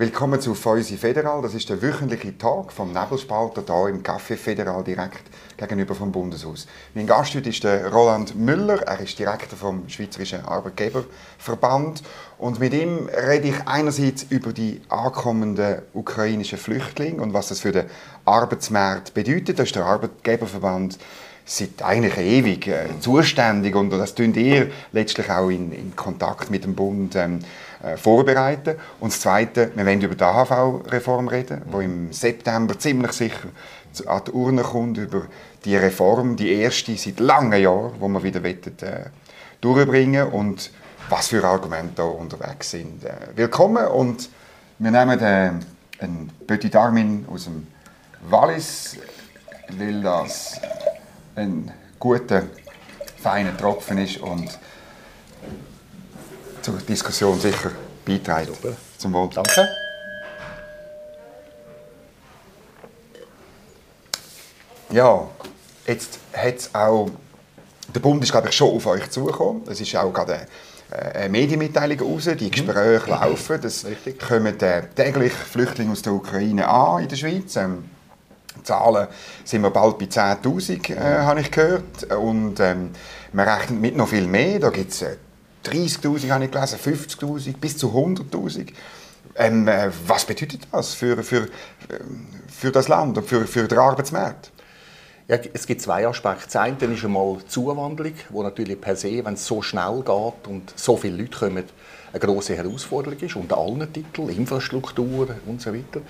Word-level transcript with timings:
Willkommen 0.00 0.40
zu 0.40 0.54
Feusi 0.54 0.96
Federal. 0.96 1.42
Das 1.42 1.52
ist 1.52 1.68
der 1.68 1.82
wöchentliche 1.82 2.38
Tag 2.38 2.72
vom 2.72 2.90
Nebelspalter 2.90 3.62
hier 3.66 3.94
im 3.94 4.02
Café 4.02 4.34
Federal 4.34 4.82
direkt 4.82 5.24
gegenüber 5.58 5.94
vom 5.94 6.10
Bundeshaus. 6.10 6.66
Mein 6.94 7.06
Gast 7.06 7.34
heute 7.34 7.50
ist 7.50 7.62
der 7.64 7.92
Roland 7.92 8.34
Müller. 8.34 8.80
Er 8.80 8.98
ist 9.00 9.18
Direktor 9.18 9.58
vom 9.58 9.86
Schweizerischen 9.90 10.42
Arbeitgeberverband. 10.42 12.02
Und 12.38 12.60
mit 12.60 12.72
ihm 12.72 13.10
rede 13.10 13.48
ich 13.48 13.68
einerseits 13.68 14.22
über 14.22 14.54
die 14.54 14.80
ankommenden 14.88 15.82
ukrainischen 15.92 16.56
Flüchtlinge 16.56 17.20
und 17.20 17.34
was 17.34 17.48
das 17.48 17.60
für 17.60 17.72
den 17.72 17.84
Arbeitsmarkt 18.24 19.12
bedeutet. 19.12 19.58
Das 19.58 19.66
ist 19.66 19.76
der 19.76 19.84
Arbeitgeberverband 19.84 20.98
seit 21.44 21.82
eigentlich 21.82 22.16
ewig 22.18 22.66
äh, 22.68 22.88
zuständig 23.00 23.74
und 23.74 23.90
das 23.90 24.14
tun 24.14 24.34
ihr 24.34 24.70
letztlich 24.92 25.30
auch 25.30 25.48
in, 25.48 25.72
in 25.72 25.96
Kontakt 25.96 26.50
mit 26.50 26.64
dem 26.64 26.74
Bund 26.74 27.16
ähm, 27.16 27.40
äh, 27.82 27.96
vorbereiten. 27.96 28.76
Und 29.00 29.12
das 29.12 29.20
Zweite, 29.20 29.72
wir 29.74 29.86
wollen 29.86 30.00
über 30.00 30.14
die 30.14 30.24
AHV-Reform 30.24 31.28
reden, 31.28 31.62
die 31.72 31.84
im 31.84 32.12
September 32.12 32.78
ziemlich 32.78 33.12
sicher 33.12 33.48
an 34.06 34.22
die 34.26 34.30
Urne 34.30 34.62
kommt, 34.62 34.98
über 34.98 35.22
die 35.64 35.76
Reform, 35.76 36.36
die 36.36 36.52
erste 36.52 36.96
seit 36.96 37.20
langen 37.20 37.60
Jahren, 37.60 37.94
die 37.94 38.08
wir 38.08 38.22
wieder 38.22 38.42
wettet, 38.42 38.82
äh, 38.82 39.06
durchbringen 39.60 40.28
und 40.28 40.70
was 41.08 41.28
für 41.28 41.44
Argumente 41.44 41.94
da 41.96 42.04
unterwegs 42.04 42.70
sind. 42.70 43.04
Äh, 43.04 43.12
willkommen 43.34 43.86
und 43.88 44.28
wir 44.78 44.90
nehmen 44.90 45.18
äh, 45.20 45.52
einen 45.98 46.30
Petit 46.46 46.74
Armin 46.76 47.26
aus 47.30 47.44
dem 47.44 47.66
Wallis, 48.28 48.96
weil 49.76 50.02
das 50.02 50.60
ein 51.34 51.72
guter, 51.98 52.44
feiner 53.22 53.56
Tropfen 53.56 53.98
ist 53.98 54.18
und 54.18 54.58
zur 56.62 56.78
Diskussion 56.78 57.38
sicher 57.38 57.70
beiträgt. 58.04 58.54
Super. 58.54 58.76
Zum 58.98 59.12
Wohl. 59.12 59.30
Danke. 59.32 59.68
Ja, 64.90 65.28
jetzt 65.86 66.18
hat 66.32 66.70
auch, 66.72 67.10
der 67.94 68.00
Bund 68.00 68.22
ist 68.24 68.32
glaube 68.32 68.48
ich 68.48 68.56
schon 68.56 68.74
auf 68.74 68.86
euch 68.86 69.08
zugekommen. 69.10 69.62
Es 69.68 69.80
ist 69.80 69.94
auch 69.96 70.12
gerade 70.12 70.46
eine, 70.90 71.14
eine 71.14 71.28
Medienmitteilung 71.28 72.00
raus, 72.00 72.28
die 72.38 72.50
Gespräche 72.50 73.08
laufen. 73.10 73.60
Es 73.62 73.86
kommen 74.26 74.60
äh, 74.60 74.82
täglich 74.94 75.32
Flüchtlinge 75.32 75.92
aus 75.92 76.02
der 76.02 76.12
Ukraine 76.12 76.66
an 76.66 77.04
in 77.04 77.08
der 77.08 77.16
Schweiz. 77.16 77.54
Ähm, 77.56 77.84
Zahlen 78.62 79.08
sind 79.44 79.62
wir 79.62 79.70
bald 79.70 79.98
bei 79.98 80.06
10'000, 80.06 80.94
äh, 80.94 81.22
habe 81.22 81.40
ich 81.40 81.50
gehört. 81.50 82.12
Und 82.12 82.60
ähm, 82.60 82.90
man 83.32 83.48
rechnet 83.48 83.80
mit 83.80 83.96
noch 83.96 84.08
viel 84.08 84.26
mehr. 84.26 84.58
Da 84.58 84.70
gibt 84.70 84.92
es 84.92 85.02
äh, 85.02 85.16
30'000, 85.64 86.30
habe 86.30 86.44
ich 86.44 86.50
gelesen, 86.50 86.78
50'000, 86.78 87.56
bis 87.58 87.76
zu 87.76 87.88
100'000. 87.88 88.68
Ähm, 89.36 89.68
äh, 89.68 89.90
was 90.06 90.24
bedeutet 90.24 90.62
das 90.72 90.94
für, 90.94 91.22
für, 91.22 91.48
ähm, 91.90 92.26
für 92.48 92.72
das 92.72 92.88
Land 92.88 93.16
und 93.16 93.26
für, 93.26 93.46
für 93.46 93.68
den 93.68 93.78
Arbeitsmarkt? 93.78 94.50
Ja, 95.28 95.38
es 95.52 95.64
gibt 95.64 95.80
zwei 95.80 96.08
Aspekte. 96.08 96.46
Das 96.46 96.56
eine 96.56 96.76
ist 96.76 97.04
einmal 97.04 97.36
die 97.36 97.46
Zuwanderung, 97.46 98.14
wo 98.30 98.42
natürlich 98.42 98.80
per 98.80 98.96
se, 98.96 99.24
wenn 99.24 99.34
es 99.34 99.46
so 99.46 99.62
schnell 99.62 99.98
geht 99.98 100.48
und 100.48 100.72
so 100.74 100.96
viele 100.96 101.18
Leute 101.18 101.38
kommen, 101.38 101.64
eine 102.12 102.20
große 102.20 102.56
Herausforderung 102.56 103.16
ist, 103.20 103.36
unter 103.36 103.58
allen 103.58 103.92
Titeln, 103.92 104.28
Infrastruktur 104.30 105.28
und 105.46 105.62
so 105.62 105.72
weiter. 105.72 106.00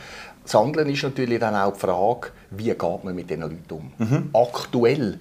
Das 0.44 0.54
andere 0.56 0.90
ist 0.90 1.02
natürlich 1.02 1.38
dann 1.38 1.54
auch 1.54 1.72
die 1.74 1.78
Frage, 1.80 2.28
wie 2.50 2.64
geht 2.70 3.04
man 3.04 3.14
mit 3.14 3.30
diesen 3.30 3.42
Leuten 3.42 3.72
um. 3.98 4.30
Aktuell 4.32 5.18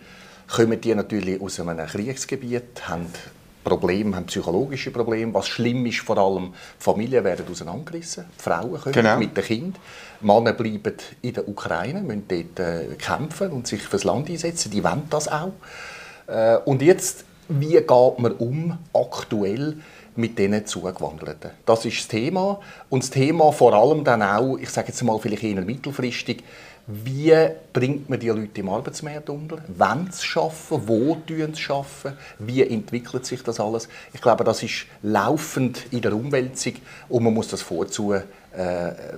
kommen 0.48 0.81
die 0.81 0.95
natürlich 0.95 1.39
aus 1.42 1.59
einem 1.59 1.86
Kriegsgebiet, 1.86 2.88
haben 2.88 3.06
Probleme, 3.64 4.16
haben 4.16 4.26
psychologische 4.26 4.89
Probleme. 4.89 5.34
Was 5.34 5.48
schlimm 5.48 5.86
ist, 5.86 6.00
vor 6.00 6.17
allem 6.17 6.54
Familien 6.80 7.23
werden 7.23 7.45
auseinandergerissen. 7.52 8.26
Die 8.38 8.42
Frauen 8.42 8.80
kommen 8.80 8.93
Genau. 8.93 9.17
mit 9.20 9.36
den 9.38 9.43
Kindern. 9.43 9.82
Männer 10.21 10.54
bleiben 10.54 10.93
in 11.22 11.33
der 11.33 11.48
Ukraine, 11.48 12.02
müssen 12.02 12.23
dort 12.27 12.60
äh, 12.60 12.86
kämpfen 12.98 13.52
und 13.52 13.67
sich 13.67 13.82
fürs 13.82 14.05
Land 14.05 14.30
einsetzen. 14.30 14.72
Die 14.72 14.83
wollen 14.83 15.04
das 15.10 15.27
auch. 15.27 15.52
Äh, 16.27 16.58
und 16.66 16.82
jetzt, 16.82 17.26
wie 17.49 17.73
geht 17.73 17.89
man 18.20 18.32
um 18.39 18.77
aktuell 18.93 19.77
mit 20.19 20.37
diesen 20.37 20.65
Zugewanderten? 20.65 21.52
Das 21.65 21.85
ist 21.85 21.99
das 21.99 22.07
Thema. 22.09 22.59
Und 22.89 23.03
das 23.03 23.09
Thema 23.09 23.52
vor 23.52 23.73
allem 23.73 24.03
dann 24.03 24.21
auch, 24.21 24.57
ich 24.57 24.69
sage 24.69 24.89
jetzt 24.89 25.02
mal 25.03 25.17
vielleicht 25.19 25.43
eher 25.43 25.61
mittelfristig, 25.61 26.43
wie 26.91 27.35
bringt 27.71 28.09
man 28.09 28.19
die 28.19 28.30
Leute 28.30 28.61
im 28.61 28.69
Arbeitsmarkt 28.69 29.30
unter? 29.30 29.59
Wenn 29.67 30.11
sie 30.11 30.39
arbeiten? 30.39 30.87
Wo 30.87 31.15
tun 31.15 31.53
sie 31.53 31.71
arbeiten? 31.71 32.17
Wie 32.39 32.63
entwickelt 32.63 33.25
sich 33.27 33.43
das 33.43 33.59
alles? 33.59 33.87
Ich 34.11 34.21
glaube, 34.21 34.43
das 34.43 34.63
ist 34.63 34.87
laufend 35.03 35.85
in 35.91 36.02
der 36.02 36.13
Umwälzung 36.13 36.73
und 37.07 37.23
man 37.23 37.33
muss 37.33 37.47
das 37.49 37.61
vorzu 37.61 38.15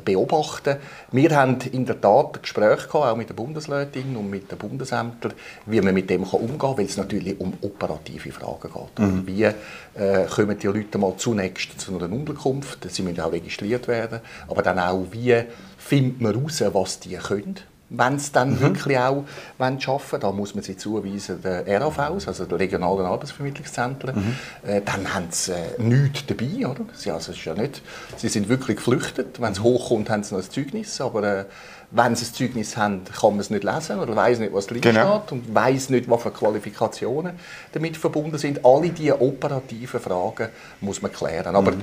beobachten. 0.03 0.77
Wir 1.11 1.35
haben 1.35 1.57
in 1.71 1.85
der 1.85 1.99
Tat 1.99 2.41
Gespräche 2.41 2.87
gehabt, 2.87 2.95
auch 2.95 3.15
mit 3.15 3.29
der 3.29 3.33
Bundesrätin 3.33 4.15
und 4.15 4.29
mit 4.29 4.51
den 4.51 4.57
Bundesämtern, 4.57 5.33
wie 5.65 5.81
man 5.81 5.93
mit 5.93 6.09
dem 6.09 6.23
umgehen 6.23 6.59
kann, 6.59 6.77
weil 6.77 6.85
es 6.85 6.97
natürlich 6.97 7.39
um 7.39 7.53
operative 7.61 8.31
Fragen 8.31 8.69
geht. 8.71 9.27
Wie 9.27 9.43
äh, 9.43 10.25
kommen 10.27 10.57
die 10.57 10.67
Leute 10.67 10.97
mal 10.97 11.15
zunächst 11.17 11.79
zu 11.79 11.95
einer 11.95 12.11
Unterkunft? 12.11 12.89
Sie 12.89 13.01
müssen 13.01 13.21
auch 13.21 13.31
registriert 13.31 13.87
werden. 13.87 14.19
Aber 14.47 14.61
dann 14.61 14.79
auch, 14.79 15.05
wie 15.11 15.43
findet 15.77 16.21
man 16.21 16.33
heraus, 16.33 16.63
was 16.73 16.99
die 16.99 17.15
können? 17.15 17.59
Wenn 17.93 18.19
sie 18.19 18.31
dann 18.31 18.59
wirklich 18.61 18.97
auch 18.97 19.25
wollen 19.57 19.77
arbeiten 19.85 20.19
da 20.21 20.31
muss 20.31 20.55
man 20.55 20.63
sie 20.63 20.77
zuweisen, 20.77 21.41
den 21.41 21.67
RAVs, 21.67 22.25
also 22.27 22.45
den 22.45 22.57
regionalen 22.57 23.05
Arbeitsvermittlungszentren. 23.05 24.37
Äh, 24.65 24.81
dann 24.85 25.13
haben 25.13 25.27
sie 25.31 25.51
äh, 25.51 25.81
nichts 25.81 26.25
dabei. 26.25 26.65
Oder? 26.67 26.85
Sie, 26.93 27.11
also 27.11 27.33
ist 27.33 27.43
ja 27.43 27.53
nicht, 27.53 27.81
sie 28.15 28.29
sind 28.29 28.47
wirklich 28.47 28.77
geflüchtet. 28.77 29.41
Wenn 29.41 29.51
es 29.51 29.61
hochkommt, 29.61 30.09
haben 30.09 30.23
sie 30.23 30.33
noch 30.35 30.41
ein 30.41 30.49
Zeugnis. 30.49 31.01
Aber 31.01 31.23
äh, 31.23 31.45
wenn 31.91 32.15
sie 32.15 32.25
ein 32.25 32.33
Zeugnis 32.33 32.77
haben, 32.77 33.01
kann 33.03 33.31
man 33.31 33.39
es 33.41 33.49
nicht 33.49 33.65
lesen 33.65 33.99
oder 33.99 34.15
weiß 34.15 34.39
nicht, 34.39 34.53
was 34.53 34.67
drin 34.67 34.79
Genau. 34.79 35.19
steht 35.25 35.31
und 35.33 35.53
weiß 35.53 35.89
nicht, 35.89 36.09
was 36.09 36.21
für 36.21 36.31
Qualifikationen 36.31 37.33
damit 37.73 37.97
verbunden 37.97 38.37
sind. 38.37 38.63
Alle 38.63 38.89
diese 38.89 39.19
operativen 39.21 39.99
Fragen 39.99 40.47
muss 40.79 41.01
man 41.01 41.11
klären. 41.11 41.53
Aber 41.57 41.73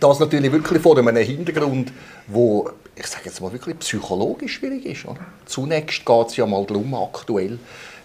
das 0.00 0.20
natürlich 0.20 0.52
wirklich 0.52 0.82
vor 0.82 0.98
einem 0.98 1.16
Hintergrund, 1.16 1.92
wo 2.26 2.68
ich 2.98 3.06
sage 3.06 3.26
jetzt 3.26 3.40
mal 3.40 3.52
wirklich 3.52 3.78
psychologisch 3.78 4.54
schwierig 4.54 4.84
ist. 4.86 5.06
Oder? 5.06 5.20
Zunächst 5.46 6.04
geht 6.04 6.26
es 6.26 6.36
ja 6.36 6.46
mal 6.46 6.64
darum, 6.64 6.94
aktuell, 6.94 7.58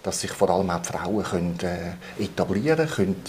dass 0.03 0.21
sich 0.21 0.31
vor 0.31 0.49
allem 0.49 0.69
auch 0.69 0.83
Frauen 0.85 1.23
können, 1.23 1.57
äh, 1.61 2.23
etablieren 2.23 2.87
können, 2.87 3.23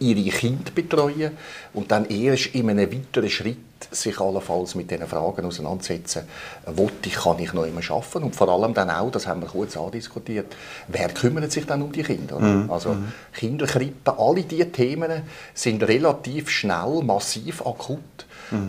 ihre 0.00 0.36
Kinder 0.36 0.70
betreuen 0.74 1.32
und 1.72 1.90
dann 1.90 2.04
erst 2.06 2.46
in 2.54 2.68
einem 2.68 2.92
weiteren 2.92 3.30
Schritt 3.30 3.73
sich 3.90 4.20
allenfalls 4.20 4.74
mit 4.74 4.90
diesen 4.90 5.06
Fragen 5.06 5.44
auseinandersetzen, 5.44 6.22
wo 6.66 6.90
ich, 7.04 7.14
kann 7.14 7.38
ich 7.38 7.52
noch 7.52 7.64
immer 7.64 7.80
arbeiten 7.90 8.24
und 8.24 8.36
vor 8.36 8.48
allem 8.48 8.74
dann 8.74 8.90
auch, 8.90 9.10
das 9.10 9.26
haben 9.26 9.40
wir 9.40 9.48
kurz 9.48 9.76
andiskutiert, 9.76 10.54
wer 10.88 11.08
kümmert 11.08 11.52
sich 11.52 11.66
dann 11.66 11.82
um 11.82 11.92
die 11.92 12.02
Kinder? 12.02 12.36
oder? 12.36 12.66
Also 12.68 12.96
Kinderkrippen, 13.32 14.14
alle 14.18 14.42
diese 14.42 14.70
Themen 14.70 15.22
sind 15.54 15.82
relativ 15.82 16.50
schnell, 16.50 17.02
massiv 17.02 17.60
akut. 17.66 18.00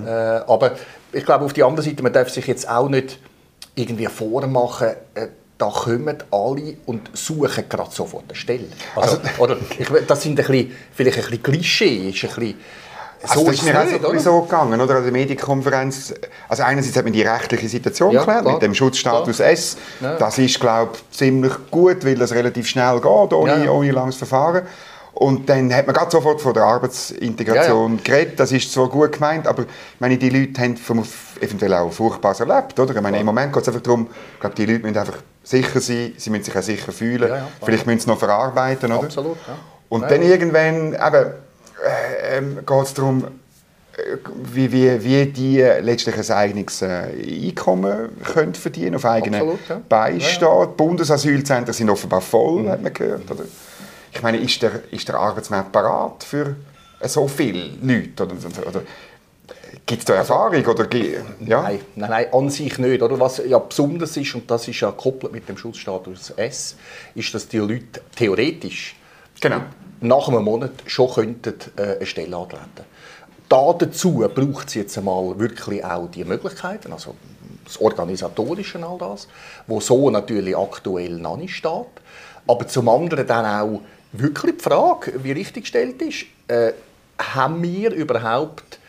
Äh, 0.06 0.09
aber 0.09 0.72
ich 1.12 1.26
glaube 1.26 1.46
auf 1.46 1.53
die 1.53 1.64
andere 1.64 1.86
Seite, 1.86 2.02
man 2.02 2.14
darf 2.14 2.30
sich 2.30 2.47
jetzt 2.47 2.68
auch 2.68 2.90
nicht 2.90 3.20
irgendwie 3.76 4.08
vormachen, 4.08 4.90
äh, 5.14 5.28
da 5.58 5.70
kommen 5.70 6.18
alle 6.32 6.78
und 6.86 7.09
suchen 7.14 7.70
gerade 7.70 7.92
sofort 7.92 8.26
eine 8.28 8.36
Stelle. 8.36 8.68
Also, 8.96 9.20
oder, 9.38 9.58
ich, 9.78 9.88
das 10.06 10.22
sind 10.22 10.34
ein 10.40 10.46
bisschen, 10.46 10.72
vielleicht 10.92 11.18
ein 11.18 11.24
bisschen 11.24 11.44
Klischee, 11.44 12.09
ist 12.09 12.24
ein 12.24 12.30
bisschen, 12.30 12.56
Also 13.30 13.46
das 13.46 13.56
ist 13.56 13.63
mir 13.63 13.80
auch 13.80 13.86
so, 13.86 13.91
nicht, 13.91 14.06
oder? 14.06 14.19
so 14.19 14.41
gegangen, 14.41 14.81
oder? 14.81 14.96
An 14.97 15.03
der 15.03 15.12
Medienkonferenz. 15.12 16.13
Also 16.50 16.63
einerseits 16.63 16.96
hat 16.96 17.03
man 17.03 17.13
die 17.13 17.22
rechtliche 17.22 17.68
Situation 17.69 18.12
Ja, 18.12 18.19
geklärt, 18.22 18.41
klar. 18.41 18.53
mit 18.53 18.62
dem 18.63 18.74
Schutzstatus 18.74 19.38
Klar. 19.38 19.50
S. 19.50 19.78
Ja. 20.02 20.16
Das 20.18 20.38
ist, 20.38 20.59
glaube 20.59 20.91
ich, 20.94 21.18
ziemlich 21.18 21.53
gut, 21.72 22.05
weil 22.05 22.16
das 22.16 22.32
relativ 22.34 22.67
schnell 22.67 22.96
geht, 22.96 23.05
ohne, 23.34 23.52
Ja, 23.52 23.64
ja. 23.66 23.72
ohne 23.72 23.91
langes 23.91 24.16
Verfahren. 24.16 24.64
Und 25.14 25.47
dann 25.47 25.73
hat 25.73 25.85
man 25.88 25.96
gerade 25.96 26.11
sofort 26.11 26.41
von 26.41 26.53
der 26.53 26.64
Arbeitsintegration 26.64 28.03
geredet. 28.03 28.38
Das 28.40 28.52
ist 28.52 28.72
zwar 28.73 28.90
gut 28.90 29.14
gemeint, 29.14 29.47
aber 29.47 29.64
ich 29.64 30.00
meine, 30.00 30.17
die 30.17 30.29
Leute 30.29 30.59
haben 30.61 30.76
eventuell 31.40 31.73
auch 31.73 31.91
Furchtbares 31.91 32.41
erlebt. 32.41 32.78
Oder? 32.79 32.94
Ich 32.96 33.02
meine, 33.02 33.20
Im 33.20 33.26
Moment 33.26 33.53
geht 33.53 33.61
es 33.61 33.67
einfach 33.70 33.82
darum, 33.82 34.08
ich 34.34 34.40
glaube, 34.41 34.55
die 34.55 34.66
Leute 34.66 34.79
müssen 34.85 34.97
einfach 34.97 35.17
sicher 35.44 35.79
sein, 35.79 36.14
sie 36.17 36.29
müssen 36.29 36.44
sich 36.44 36.58
auch 36.58 36.61
sicher 36.64 36.91
fühlen. 36.91 37.29
Ja, 37.29 37.35
ja. 37.38 37.47
Vielleicht 37.64 37.85
müssen 37.85 38.00
sie 38.02 38.08
noch 38.09 38.20
verarbeiten. 38.20 38.91
Oder? 38.91 39.03
Absolut, 39.05 39.38
ja. 39.47 39.53
Und 39.88 40.02
Ja, 40.02 40.08
dann 40.09 40.22
ja. 40.22 40.29
irgendwann 40.29 40.94
eben, 40.94 41.32
ähm, 42.32 42.60
geht 42.66 42.84
es 42.84 42.94
darum, 42.94 43.26
äh, 43.98 44.18
wie, 44.54 44.72
wie, 44.72 45.04
wie 45.04 45.26
die 45.28 45.58
letztlich 45.82 46.16
ein 46.18 46.36
eigenes 46.36 46.82
äh, 46.82 46.88
Einkommen 47.48 48.10
können 48.24 48.54
verdienen 48.56 48.96
auf 48.96 49.06
eigenen 49.06 49.42
Absolut, 49.42 49.60
ja. 49.70 49.82
Beinen 49.88 50.20
Ja, 50.20 50.28
ja. 50.42 50.66
Bundesasylzentren 50.66 51.74
sind 51.74 51.90
offenbar 51.90 52.22
voll, 52.22 52.64
Mhm. 52.64 52.70
hat 52.70 52.82
man 52.84 52.94
gehört. 52.94 53.30
Oder? 53.32 53.44
Ich 54.14 54.22
meine, 54.22 54.38
ist 54.38 54.62
der, 54.62 54.72
ist 54.92 55.08
der 55.08 55.16
Arbeitsmarkt 55.16 55.72
parat 55.72 56.24
für 56.24 56.56
äh, 57.00 57.08
so 57.08 57.28
viele 57.28 57.70
Leute? 57.82 58.24
Oder, 58.24 58.36
oder 58.68 58.82
gibt 59.86 60.00
es 60.00 60.06
da 60.06 60.16
Erfahrung? 60.16 60.66
Oder, 60.66 60.88
ja? 60.96 61.20
Nein, 61.40 61.80
nein, 61.96 62.10
nein, 62.10 62.26
an 62.34 62.50
sich 62.50 62.78
nicht. 62.80 63.02
Oder? 63.02 63.20
Was 63.20 63.42
ja 63.46 63.60
besonders 63.60 64.16
ist, 64.18 64.34
und 64.36 64.50
das 64.50 64.68
ist 64.68 64.80
ja 64.80 64.90
gekoppelt 64.90 65.34
mit 65.34 65.48
dem 65.50 65.58
Schutzstatus 65.58 66.32
S, 66.38 66.76
ist, 67.14 67.34
dass 67.34 67.48
die 67.48 67.58
Leute 67.58 68.02
theoretisch 68.16 68.96
Genau. 69.42 69.58
Nach 70.07 70.28
einem 70.28 70.43
Monat 70.43 70.72
schon 70.85 71.11
könnten, 71.11 71.55
äh, 71.78 71.96
eine 71.97 72.05
Stelle 72.05 72.35
antreten 72.35 72.85
da 73.49 73.73
dazu 73.78 74.28
braucht 74.34 74.67
es 74.69 74.73
jetzt 74.73 74.97
einmal 74.97 75.37
wirklich 75.40 75.84
auch 75.84 76.09
die 76.09 76.23
Möglichkeiten, 76.23 76.91
also 76.91 77.16
das 77.63 77.79
Organisatorische 77.79 78.78
und 78.78 78.84
all 78.84 78.97
das, 78.97 79.28
wo 79.67 79.79
so 79.79 80.09
natürlich 80.09 80.55
aktuell 80.57 81.11
noch 81.11 81.37
nicht 81.37 81.55
steht. 81.55 81.85
Aber 82.47 82.67
zum 82.67 82.90
anderen 82.90 83.25
dann 83.25 83.46
auch 83.46 83.81
wirklich 84.11 84.57
die 84.57 84.63
Frage, 84.63 85.23
wie 85.23 85.31
richtig 85.31 85.63
gestellt 85.63 86.02
ist, 86.02 86.25
äh, 86.47 86.73
haben 87.17 87.61
wir 87.63 87.91
überhaupt 87.91 88.79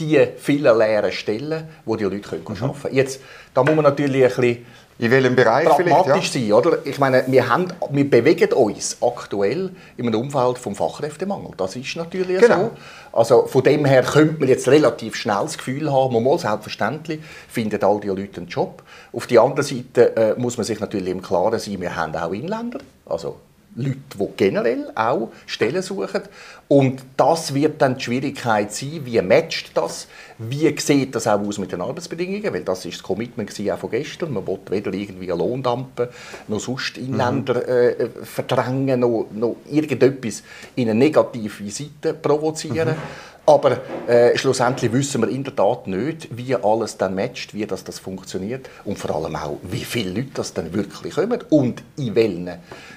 die 0.00 0.26
vielen 0.38 0.76
leeren 0.76 1.12
Stellen, 1.12 1.68
wo 1.84 1.94
die 1.94 2.04
Leute 2.04 2.20
können 2.20 2.42
mhm. 2.48 2.64
arbeiten 2.64 2.82
können. 2.82 2.94
Jetzt, 2.96 3.20
da 3.52 3.62
muss 3.62 3.74
man 3.74 3.84
natürlich 3.84 4.24
ein 4.24 4.28
bisschen 4.28 4.66
in 4.98 5.10
welchem 5.10 5.34
Bereich 5.34 5.66
pragmatisch 5.66 6.34
ja. 6.34 6.40
sein, 6.40 6.52
oder? 6.52 6.78
Ich 6.84 6.98
meine, 6.98 7.24
wir, 7.26 7.48
haben, 7.48 7.72
wir 7.90 8.08
bewegen 8.08 8.52
uns 8.52 8.96
aktuell 9.02 9.70
in 9.96 10.06
einem 10.06 10.20
Umfeld 10.20 10.58
vom 10.58 10.74
Fachkräftemangel. 10.76 11.50
Das 11.56 11.74
ist 11.74 11.96
natürlich 11.96 12.40
genau. 12.40 12.56
so. 12.56 12.70
Also 13.12 13.46
von 13.46 13.62
dem 13.64 13.84
her 13.84 14.02
könnte 14.02 14.40
man 14.40 14.48
jetzt 14.48 14.68
relativ 14.68 15.16
schnell 15.16 15.42
das 15.42 15.58
Gefühl 15.58 15.92
haben, 15.92 16.22
mal 16.22 16.38
selbstverständlich 16.38 17.20
finden 17.48 17.82
all 17.82 18.00
die 18.00 18.08
Leute 18.08 18.38
einen 18.38 18.48
Job. 18.48 18.82
Auf 19.12 19.26
der 19.26 19.42
anderen 19.42 19.64
Seite 19.64 20.16
äh, 20.16 20.34
muss 20.40 20.56
man 20.56 20.64
sich 20.64 20.78
natürlich 20.78 21.10
im 21.10 21.22
Klaren 21.22 21.58
sein, 21.58 21.80
wir 21.80 21.94
haben 21.94 22.14
auch 22.14 22.32
Inländer, 22.32 22.78
also 23.06 23.36
Leute, 23.76 23.98
die 24.18 24.28
generell 24.36 24.90
auch 24.94 25.30
Stellen 25.46 25.82
suchen. 25.82 26.22
Und 26.68 27.02
das 27.16 27.52
wird 27.52 27.82
dann 27.82 27.96
die 27.96 28.04
Schwierigkeit 28.04 28.72
sein, 28.72 29.00
wie 29.04 29.20
matcht 29.20 29.76
das, 29.76 30.08
wie 30.38 30.74
sieht 30.78 31.14
das 31.14 31.26
auch 31.26 31.40
aus 31.40 31.58
mit 31.58 31.72
den 31.72 31.80
Arbeitsbedingungen, 31.80 32.54
weil 32.54 32.64
das 32.64 32.86
ist 32.86 32.94
das 32.94 33.02
Commitment 33.02 33.50
auch 33.70 33.78
von 33.78 33.90
gestern. 33.90 34.32
Man 34.32 34.46
will 34.46 34.58
weder 34.70 34.92
irgendwie 34.92 35.26
Lohndampen, 35.26 36.08
noch 36.48 36.60
sonst 36.60 36.96
Inländer 36.96 37.54
mhm. 37.54 37.68
äh, 37.68 38.08
verdrängen, 38.22 39.00
noch, 39.00 39.26
noch 39.32 39.56
irgendetwas 39.70 40.42
in 40.76 40.88
eine 40.88 40.98
negative 40.98 41.70
Seite 41.70 42.14
provozieren. 42.14 42.90
Mhm. 42.90 43.33
Aber 43.46 43.78
äh, 44.06 44.36
schlussendlich 44.38 44.90
wissen 44.92 45.20
wir 45.20 45.28
in 45.28 45.44
der 45.44 45.54
Tat 45.54 45.86
nicht, 45.86 46.28
wie 46.34 46.54
alles 46.54 46.96
dann 46.96 47.14
matcht, 47.14 47.52
wie 47.52 47.66
das, 47.66 47.84
das 47.84 47.98
funktioniert 47.98 48.70
und 48.84 48.98
vor 48.98 49.14
allem 49.14 49.36
auch, 49.36 49.58
wie 49.62 49.84
viele 49.84 50.10
Leute 50.10 50.30
das 50.34 50.54
dann 50.54 50.72
wirklich 50.72 51.14
kommen 51.14 51.42
und 51.50 51.82
in 51.96 52.14
welchen, 52.14 52.50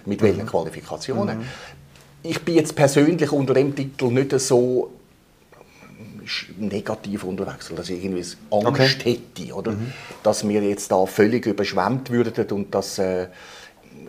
mit 0.05 0.21
welchen 0.21 0.44
mhm. 0.44 0.47
Qualifikationen. 0.47 1.39
Mhm. 1.39 1.45
Ich 2.23 2.41
bin 2.41 2.55
jetzt 2.55 2.75
persönlich 2.75 3.31
unter 3.31 3.53
dem 3.53 3.75
Titel 3.75 4.05
nicht 4.05 4.39
so 4.39 4.91
negativ 6.57 7.23
unterwegs, 7.23 7.71
dass 7.75 7.89
ich 7.89 8.03
irgendwie 8.03 8.25
Angst 8.51 8.99
okay. 9.01 9.19
hätte, 9.35 9.53
oder? 9.53 9.71
Mhm. 9.71 9.94
dass 10.23 10.47
wir 10.47 10.61
jetzt 10.61 10.91
da 10.91 11.05
völlig 11.05 11.45
überschwemmt 11.45 12.09
würden 12.09 12.49
und 12.51 12.73
dass 12.73 12.99
äh, 12.99 13.27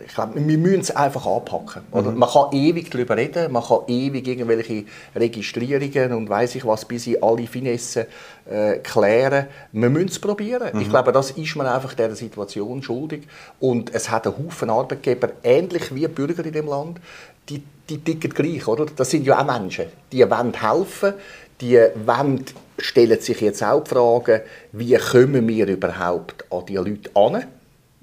ich 0.09 0.15
glaube, 0.15 0.33
wir 0.35 0.57
müssen 0.57 0.81
es 0.81 0.91
einfach 0.95 1.25
anpacken. 1.25 1.83
Oder? 1.91 2.11
Mhm. 2.11 2.17
Man 2.17 2.29
kann 2.29 2.51
ewig 2.51 2.89
darüber 2.89 3.15
reden, 3.15 3.51
man 3.51 3.63
kann 3.63 3.79
ewig 3.87 4.27
irgendwelche 4.27 4.85
Registrierungen 5.15 6.13
und 6.13 6.29
weiß 6.29 6.55
ich 6.55 6.65
was 6.65 6.85
bis 6.85 7.07
in 7.07 7.21
alle 7.21 7.45
Finessen 7.45 8.05
äh, 8.49 8.77
klären. 8.77 9.47
Wir 9.71 9.89
müssen 9.89 10.09
es 10.09 10.19
probieren. 10.19 10.69
Mhm. 10.73 10.81
Ich 10.81 10.89
glaube, 10.89 11.11
das 11.11 11.31
ist 11.31 11.55
man 11.55 11.67
einfach 11.67 11.93
dieser 11.93 12.15
Situation 12.15 12.81
schuldig. 12.81 13.27
Und 13.59 13.93
es 13.93 14.09
hat 14.09 14.25
einen 14.25 14.37
Haufen 14.37 14.69
Arbeitgeber, 14.69 15.29
ähnlich 15.43 15.93
wie 15.93 16.07
Bürger 16.07 16.43
in 16.43 16.53
dem 16.53 16.67
Land, 16.67 16.99
die, 17.47 17.61
die 17.89 17.99
ticken 17.99 18.33
gleich. 18.33 18.67
Oder? 18.67 18.87
Das 18.95 19.11
sind 19.11 19.25
ja 19.25 19.39
auch 19.39 19.45
Menschen, 19.45 19.85
die 20.11 20.27
wollen 20.29 20.53
helfen, 20.59 21.13
die 21.61 21.79
wollen, 22.05 22.45
stellen 22.79 23.19
sich 23.19 23.41
jetzt 23.41 23.63
auch 23.63 23.83
die 23.83 23.89
Frage, 23.89 24.43
wie 24.71 24.95
kommen 24.95 25.47
wir 25.47 25.67
überhaupt 25.67 26.45
an 26.49 26.65
diese 26.65 26.81
Leute 26.81 27.09
an? 27.13 27.45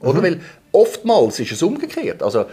Oder? 0.07 0.21
Mhm. 0.21 0.25
Weil 0.25 0.41
oftmals 0.73 1.41
ist 1.41 1.53
es 1.53 1.63
umgekehrt. 1.63 2.23
Also, 2.23 2.47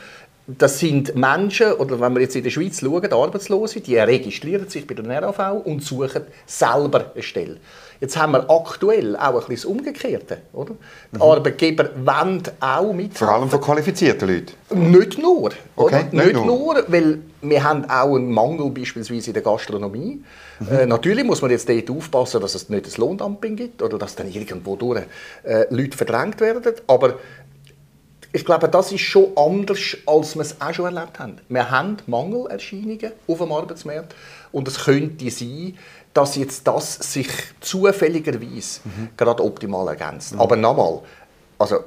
das 0.45 0.77
sind 0.77 1.15
Menschen, 1.15 1.71
oder 1.73 1.99
wenn 2.01 2.13
wir 2.15 2.21
jetzt 2.21 2.35
in 2.35 2.43
der 2.43 2.49
Schweiz 2.49 2.81
schauen, 2.81 3.11
Arbeitslose, 3.11 3.79
die 3.79 3.97
registrieren 3.97 4.67
sich 4.67 4.85
bei 4.85 4.93
der 4.93 5.23
RAV 5.23 5.65
und 5.65 5.81
suchen 5.81 6.23
selber 6.45 7.11
eine 7.13 7.23
Stelle. 7.23 7.57
Jetzt 8.01 8.17
haben 8.17 8.33
wir 8.33 8.49
aktuell 8.49 9.15
auch 9.15 9.27
ein 9.27 9.33
bisschen 9.33 9.55
das 9.55 9.65
Umgekehrte. 9.65 10.39
Oder? 10.51 10.73
Die 11.13 11.15
mhm. 11.15 11.21
Arbeitgeber 11.21 11.89
wollen 12.03 12.43
auch 12.59 12.91
mit. 12.91 13.17
Vor 13.17 13.29
allem 13.29 13.49
von 13.49 13.61
qualifizierten 13.61 14.27
Leuten? 14.27 14.91
Nicht 14.91 15.17
nur. 15.17 15.51
Okay, 15.77 16.03
nicht, 16.11 16.25
nicht 16.25 16.33
nur. 16.33 16.45
nur. 16.45 16.83
weil 16.89 17.19
wir 17.41 17.63
haben 17.63 17.85
auch 17.85 18.15
einen 18.15 18.29
Mangel 18.29 18.69
beispielsweise 18.71 19.27
in 19.27 19.33
der 19.35 19.43
Gastronomie. 19.43 20.21
Mhm. 20.59 20.67
Äh, 20.69 20.85
natürlich 20.85 21.23
muss 21.23 21.41
man 21.41 21.51
jetzt 21.51 21.69
dort 21.69 21.89
aufpassen, 21.89 22.41
dass 22.41 22.55
es 22.55 22.67
nicht 22.67 22.85
ein 22.85 22.91
Lohndumping 22.97 23.55
gibt 23.55 23.81
oder 23.81 23.97
dass 23.97 24.15
dann 24.15 24.29
irgendwo 24.29 24.75
durch 24.75 25.03
äh, 25.43 25.65
Leute 25.69 25.95
verdrängt 25.95 26.41
werden. 26.41 26.73
Aber 26.87 27.19
ich 28.35 28.43
glaube, 28.43 28.67
das 28.67 28.91
ist 28.91 29.01
schon 29.01 29.27
anders, 29.37 29.95
als 30.07 30.35
wir 30.35 30.41
es 30.41 30.59
auch 30.59 30.73
schon 30.73 30.85
erlebt 30.85 31.19
haben. 31.19 31.37
Wir 31.49 31.69
haben 31.69 31.97
Mangelerscheinungen 32.07 33.11
auf 33.27 33.37
dem 33.37 33.51
Arbeitsmarkt 33.51 34.15
und 34.51 34.67
es 34.67 34.83
könnte 34.83 35.29
sein, 35.29 35.77
dass 36.15 36.35
jetzt 36.35 36.67
das 36.67 36.95
sich 36.95 37.27
zufälligerweise 37.61 38.81
mhm. 38.83 39.09
gerade 39.15 39.43
optimal 39.43 39.87
ergänzt. 39.87 40.33
Mhm. 40.33 40.41
Aber 40.41 40.55
nochmal, 40.55 41.01
also 41.59 41.81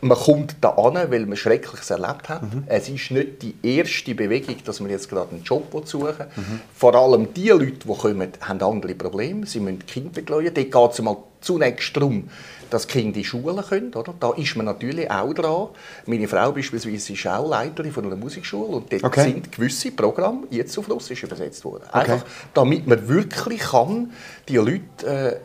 man 0.00 0.16
kommt 0.16 0.56
da 0.60 0.70
an, 0.70 0.94
weil 1.10 1.26
man 1.26 1.36
Schreckliches 1.36 1.90
erlebt 1.90 2.28
hat. 2.28 2.42
Mhm. 2.42 2.64
Es 2.66 2.88
ist 2.88 3.10
nicht 3.10 3.42
die 3.42 3.54
erste 3.62 4.14
Bewegung, 4.14 4.56
dass 4.64 4.80
man 4.80 4.90
jetzt 4.90 5.08
gerade 5.08 5.30
einen 5.30 5.42
Job 5.42 5.66
suchen 5.84 6.26
mhm. 6.36 6.60
Vor 6.74 6.94
allem 6.94 7.32
die 7.34 7.48
Leute, 7.48 7.86
die 7.86 7.94
kommen, 7.94 8.32
haben 8.40 8.62
andere 8.62 8.94
Probleme. 8.94 9.46
Sie 9.46 9.60
müssen 9.60 9.84
Kinder 9.86 10.10
betreuen. 10.10 10.52
Dort 10.54 10.70
geht 10.70 10.92
es 10.92 11.02
mal 11.02 11.16
zunächst 11.40 11.96
darum, 11.96 12.28
dass 12.70 12.86
Kinder 12.86 13.08
in 13.08 13.12
die 13.14 13.24
Schule 13.24 13.62
können. 13.62 13.94
Oder? 13.94 14.14
Da 14.18 14.32
ist 14.34 14.56
man 14.56 14.66
natürlich 14.66 15.10
auch 15.10 15.32
dran. 15.32 15.68
Meine 16.06 16.28
Frau 16.28 16.52
beispielsweise 16.52 17.12
ist 17.12 17.26
auch 17.26 17.48
Leiterin 17.48 17.92
von 17.92 18.04
einer 18.04 18.16
Musikschule 18.16 18.76
und 18.76 18.92
dort 18.92 19.04
okay. 19.04 19.22
sind 19.24 19.52
gewisse 19.52 19.90
Programme 19.92 20.46
jetzt 20.50 20.76
auf 20.78 20.88
Russisch 20.90 21.22
übersetzt 21.22 21.64
worden. 21.64 21.84
Okay. 21.88 22.12
Einfach, 22.12 22.26
damit 22.54 22.86
man 22.86 23.08
wirklich 23.08 23.60
kann, 23.60 24.12
die 24.48 24.56
Leute, 24.56 24.80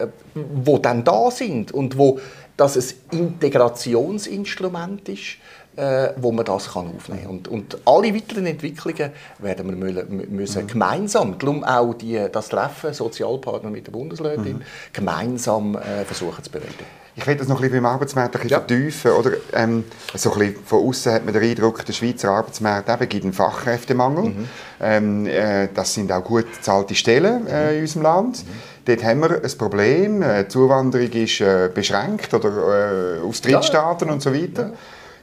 äh, 0.02 0.08
die 0.36 0.82
dann 0.82 1.04
da 1.04 1.32
sind 1.32 1.72
und 1.72 1.98
wo 1.98 2.20
das 2.58 2.78
ein 2.78 2.94
Integrationsinstrument 3.12 5.10
ist, 5.10 5.38
äh, 5.76 6.10
wo 6.18 6.32
man 6.32 6.46
das 6.46 6.72
kann 6.72 6.88
aufnehmen 6.96 7.22
kann. 7.22 7.30
Und, 7.30 7.48
und 7.48 7.78
alle 7.86 8.14
weiteren 8.14 8.46
Entwicklungen 8.46 9.12
werden 9.40 9.68
wir 9.70 10.06
müssen 10.28 10.64
mhm. 10.64 10.68
gemeinsam, 10.68 11.38
darum 11.40 11.64
auch 11.64 11.94
die, 11.94 12.28
das 12.32 12.50
Treffen 12.50 12.94
Sozialpartner 12.94 13.70
mit 13.70 13.88
der 13.88 13.92
Bundesrätin, 13.92 14.58
mhm. 14.58 14.62
gemeinsam 14.92 15.76
äh, 15.76 16.06
versuchen 16.06 16.44
zu 16.44 16.52
bewältigen. 16.52 17.03
Ich 17.16 17.28
will 17.28 17.36
das 17.36 17.48
noch 17.48 17.58
ein 17.58 17.62
bisschen 17.62 17.84
beim 17.84 17.86
Arbeitsmarkt 17.86 18.36
ein 18.36 18.42
bisschen 18.42 18.50
ja. 18.50 18.60
vertiefen. 18.60 19.12
Oder? 19.12 19.32
Ähm, 19.54 19.84
so 20.16 20.34
ein 20.34 20.40
bisschen 20.40 20.56
von 20.66 20.88
außen 20.88 21.14
hat 21.14 21.26
man 21.26 21.34
den 21.34 21.44
Eindruck, 21.44 21.86
der 21.86 21.94
Schweizer 21.94 22.32
Arbeitsmarkt 22.32 22.90
eben 22.90 23.10
gibt 23.10 23.24
einen 23.24 23.34
Fachkräftemangel. 23.34 24.24
Mhm. 24.24 24.50
Ähm, 24.82 25.26
äh, 25.28 25.68
das 25.74 25.94
sind 25.94 26.12
auch 26.12 26.24
gut 26.24 26.52
bezahlte 26.52 26.96
Stellen 26.96 27.46
äh, 27.48 27.72
in 27.72 27.76
mhm. 27.76 27.82
unserem 27.82 28.02
Land. 28.02 28.46
Mhm. 28.46 28.50
Dort 28.86 29.04
haben 29.04 29.20
wir 29.22 29.44
ein 29.44 29.58
Problem. 29.58 30.22
Äh, 30.22 30.44
die 30.44 30.48
Zuwanderung 30.50 31.12
ist 31.12 31.42
äh, 31.42 31.70
beschränkt 31.74 32.34
oder 32.34 33.20
äh, 33.20 33.22
aus 33.22 33.42
Drittstaaten 33.42 34.08
ja. 34.08 34.14
und 34.14 34.22
so 34.22 34.34
weiter. 34.34 34.64
Ja. 34.64 34.74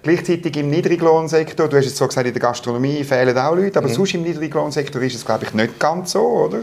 Gleichzeitig 0.02 0.56
im 0.56 0.70
Niedriglohnsektor, 0.70 1.68
du 1.68 1.76
hast 1.76 1.87
es 1.87 1.97
so 1.97 2.06
gesagt, 2.06 2.26
in 2.26 2.32
der 2.32 2.40
Gastronomie 2.40 3.04
fehlen 3.04 3.37
auch 3.37 3.54
Leute, 3.54 3.78
aber 3.78 3.88
mhm. 3.88 3.94
sonst 3.94 4.14
im 4.14 4.23
Niedriglohnsektor 4.23 5.02
ist 5.02 5.16
es, 5.16 5.26
glaube 5.26 5.44
ich, 5.44 5.52
nicht 5.52 5.78
ganz 5.78 6.12
so, 6.12 6.26
oder? 6.26 6.61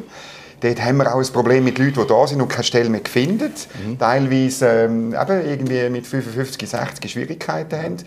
Dort 0.60 0.84
haben 0.84 0.98
wir 0.98 1.14
auch 1.14 1.20
ein 1.20 1.34
Problem 1.34 1.64
mit 1.64 1.78
Leuten, 1.78 2.02
die 2.02 2.08
da 2.08 2.26
sind 2.28 2.42
und 2.42 2.48
keine 2.48 2.64
Stelle 2.64 2.90
mehr 2.90 3.02
finden. 3.08 3.52
Mhm. 3.86 4.00
Teilweise 4.00 4.68
ähm, 4.68 5.14
eben 5.14 5.46
irgendwie 5.46 5.90
mit 5.90 6.08
55, 6.08 6.68
60 6.68 7.12
Schwierigkeiten 7.12 7.80
haben. 7.82 7.98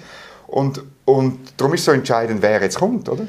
Und, 0.49 0.83
und 1.05 1.39
darum 1.57 1.75
ist 1.75 1.81
es 1.81 1.87
so 1.87 1.93
entscheidend, 1.93 2.43
wer 2.43 2.61
jetzt 2.61 2.79
kommt, 2.79 3.09
oder? 3.09 3.27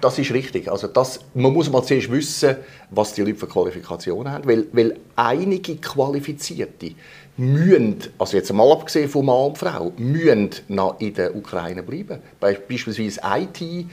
Das 0.00 0.18
ist 0.18 0.30
richtig. 0.32 0.70
Also 0.70 0.86
das, 0.86 1.20
man 1.34 1.52
muss 1.52 1.70
mal 1.70 1.82
zuerst 1.82 2.10
wissen, 2.10 2.56
was 2.90 3.14
die 3.14 3.22
Leute 3.22 3.36
für 3.36 3.48
Qualifikationen 3.48 4.32
haben. 4.32 4.46
Weil, 4.46 4.66
weil 4.72 4.96
einige 5.16 5.76
Qualifizierte 5.76 6.92
müssen, 7.36 7.98
also 8.18 8.36
jetzt 8.36 8.52
mal 8.52 8.70
abgesehen 8.70 9.08
von 9.08 9.24
Mann 9.26 9.46
und 9.46 9.58
Frau, 9.58 9.92
müssen 9.96 10.50
noch 10.68 11.00
in 11.00 11.14
der 11.14 11.34
Ukraine 11.34 11.82
bleiben. 11.82 12.20
Beispielsweise 12.38 13.20
IT- 13.24 13.86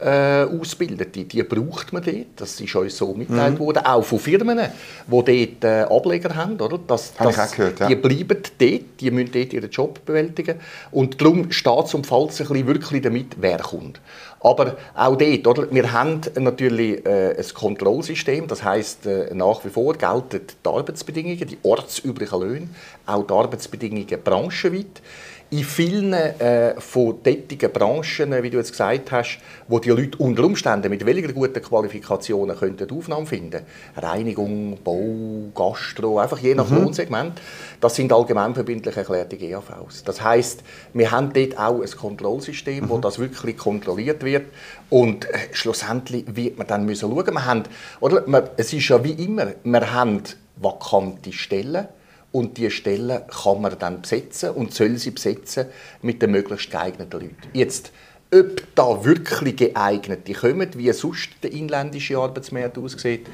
äh, 0.00 0.60
Ausgebildete, 0.60 1.24
die 1.24 1.42
braucht 1.42 1.92
man 1.92 2.02
dort. 2.02 2.26
Das 2.36 2.60
ist 2.60 2.74
uns 2.74 2.96
so 2.96 3.14
mitgeteilt 3.14 3.54
mhm. 3.54 3.58
worden, 3.58 3.84
auch 3.84 4.02
von 4.02 4.18
Firmen, 4.18 4.58
die 4.58 5.10
dort 5.10 5.64
äh, 5.64 5.82
Ableger 5.82 6.34
haben. 6.34 6.60
Oder? 6.60 6.78
Das, 6.86 7.14
das, 7.14 7.34
ich 7.34 7.40
auch 7.40 7.50
gehört, 7.50 7.80
ja. 7.80 7.88
Die 7.88 7.96
bleiben 7.96 8.42
dort, 8.58 8.82
die 9.00 9.10
müssen 9.10 9.32
dort 9.32 9.52
ihren 9.52 9.70
Job 9.70 10.04
bewältigen. 10.04 10.60
Und 10.90 11.20
darum 11.20 11.50
steht 11.52 11.84
es 11.84 11.94
und 11.94 12.06
fällt 12.06 12.30
es 12.30 12.50
wirklich 12.50 13.02
damit, 13.02 13.36
wer 13.40 13.58
kommt. 13.58 14.00
Aber 14.40 14.76
auch 14.94 15.16
dort, 15.16 15.46
oder? 15.46 15.70
wir 15.70 15.92
haben 15.92 16.20
natürlich 16.38 17.04
äh, 17.04 17.36
ein 17.36 17.54
Kontrollsystem, 17.54 18.46
das 18.46 18.64
heißt 18.64 19.06
äh, 19.06 19.34
nach 19.34 19.62
wie 19.64 19.68
vor 19.68 19.94
gelten 19.94 20.40
die 20.64 20.68
Arbeitsbedingungen, 20.68 21.46
die 21.46 21.58
ortsüblichen 21.62 22.40
Löhne, 22.40 22.68
auch 23.04 23.26
die 23.26 23.34
Arbeitsbedingungen 23.34 24.22
branchenweit. 24.24 25.02
In 25.50 25.64
vielen 25.64 26.12
äh, 26.12 26.80
von 26.80 27.22
tätigen 27.24 27.72
Branchen, 27.72 28.42
wie 28.42 28.50
du 28.50 28.58
jetzt 28.58 28.70
gesagt 28.70 29.10
hast, 29.10 29.40
wo 29.66 29.80
die 29.80 29.90
Leute 29.90 30.16
unter 30.18 30.44
Umständen 30.44 30.88
mit 30.90 31.04
weniger 31.04 31.32
guten 31.32 31.60
Qualifikationen 31.60 32.56
könnten 32.56 32.88
Aufnahme 32.96 33.26
finden 33.26 33.62
Reinigung, 33.96 34.78
Bau, 34.84 35.50
Gastro, 35.52 36.20
einfach 36.20 36.38
je 36.38 36.54
nach 36.54 36.70
mhm. 36.70 36.84
Lohnsegment, 36.84 37.40
das 37.80 37.96
sind 37.96 38.12
allgemein 38.12 38.54
verbindlich 38.54 38.96
erklärte 38.96 39.36
GAVs. 39.36 40.04
Das 40.04 40.22
heißt, 40.22 40.62
wir 40.94 41.10
haben 41.10 41.32
dort 41.32 41.58
auch 41.58 41.82
ein 41.82 41.90
Kontrollsystem, 41.90 42.84
mhm. 42.84 42.88
wo 42.88 42.98
das 42.98 43.18
wirklich 43.18 43.56
kontrolliert 43.56 44.24
wird 44.24 44.46
und 44.88 45.24
äh, 45.24 45.48
schlussendlich 45.50 46.24
wird 46.28 46.58
man 46.58 46.68
dann 46.68 46.84
müssen 46.84 47.10
schauen. 47.10 47.26
Wir 47.26 47.44
haben, 47.44 47.64
oder, 47.98 48.24
wir, 48.24 48.50
es 48.56 48.72
ist 48.72 48.88
ja 48.88 49.02
wie 49.02 49.12
immer, 49.12 49.48
wir 49.64 49.92
haben 49.92 50.22
vakante 50.56 51.32
Stellen 51.32 51.88
und 52.32 52.56
diese 52.56 52.70
Stellen 52.70 53.22
kann 53.26 53.60
man 53.60 53.78
dann 53.78 54.02
besetzen 54.02 54.50
und 54.50 54.72
soll 54.72 54.96
sie 54.96 55.10
besetzen 55.10 55.66
mit 56.02 56.22
den 56.22 56.30
möglichst 56.30 56.70
geeigneten 56.70 57.20
Leuten. 57.20 57.36
Jetzt, 57.52 57.90
ob 58.32 58.62
da 58.76 59.04
wirklich 59.04 59.56
geeignete 59.56 60.32
kommen, 60.34 60.68
wie 60.76 60.92
sonst 60.92 61.30
der 61.42 61.52
inländische 61.52 62.16
Arbeitsmarkt 62.16 62.78
aussieht, 62.78 63.26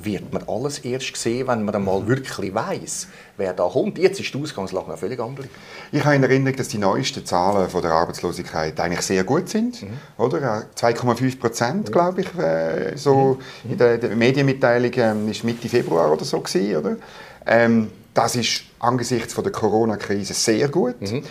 wird 0.00 0.32
man 0.32 0.44
alles 0.46 0.78
erst 0.78 1.16
sehen, 1.16 1.48
wenn 1.48 1.64
man 1.64 1.74
einmal 1.74 2.06
wirklich 2.06 2.54
weiß, 2.54 3.08
wer 3.36 3.52
da 3.52 3.68
kommt. 3.68 3.98
Jetzt 3.98 4.20
ist 4.20 4.32
die 4.32 4.40
Ausgangslage 4.40 4.88
noch 4.88 4.98
völlig 4.98 5.18
anders. 5.18 5.46
Ich 5.90 6.04
habe 6.04 6.14
in 6.14 6.22
Erinnerung, 6.22 6.56
dass 6.56 6.68
die 6.68 6.78
neuesten 6.78 7.26
Zahlen 7.26 7.68
von 7.68 7.82
der 7.82 7.90
Arbeitslosigkeit 7.90 8.78
eigentlich 8.78 9.00
sehr 9.00 9.24
gut 9.24 9.48
sind. 9.48 9.82
Mhm. 9.82 9.98
2,5 10.18 11.40
Prozent, 11.40 11.88
mhm. 11.88 11.92
glaube 11.92 12.20
ich, 12.20 12.38
äh, 12.38 12.96
so 12.96 13.38
mhm. 13.64 13.72
in 13.72 13.78
der, 13.78 13.98
der 13.98 14.14
Medienmitteilung 14.14 14.92
ähm, 14.94 15.28
ist 15.28 15.42
Mitte 15.42 15.68
Februar 15.68 16.12
oder 16.12 16.24
so 16.24 16.38
gewesen, 16.38 16.76
oder? 16.76 16.96
Ähm, 17.44 17.90
das 18.14 18.36
ist 18.36 18.62
angesichts 18.78 19.34
von 19.34 19.44
der 19.44 19.52
Corona-Krise 19.52 20.34
sehr 20.34 20.68
gut. 20.68 21.00
Mhm. 21.00 21.24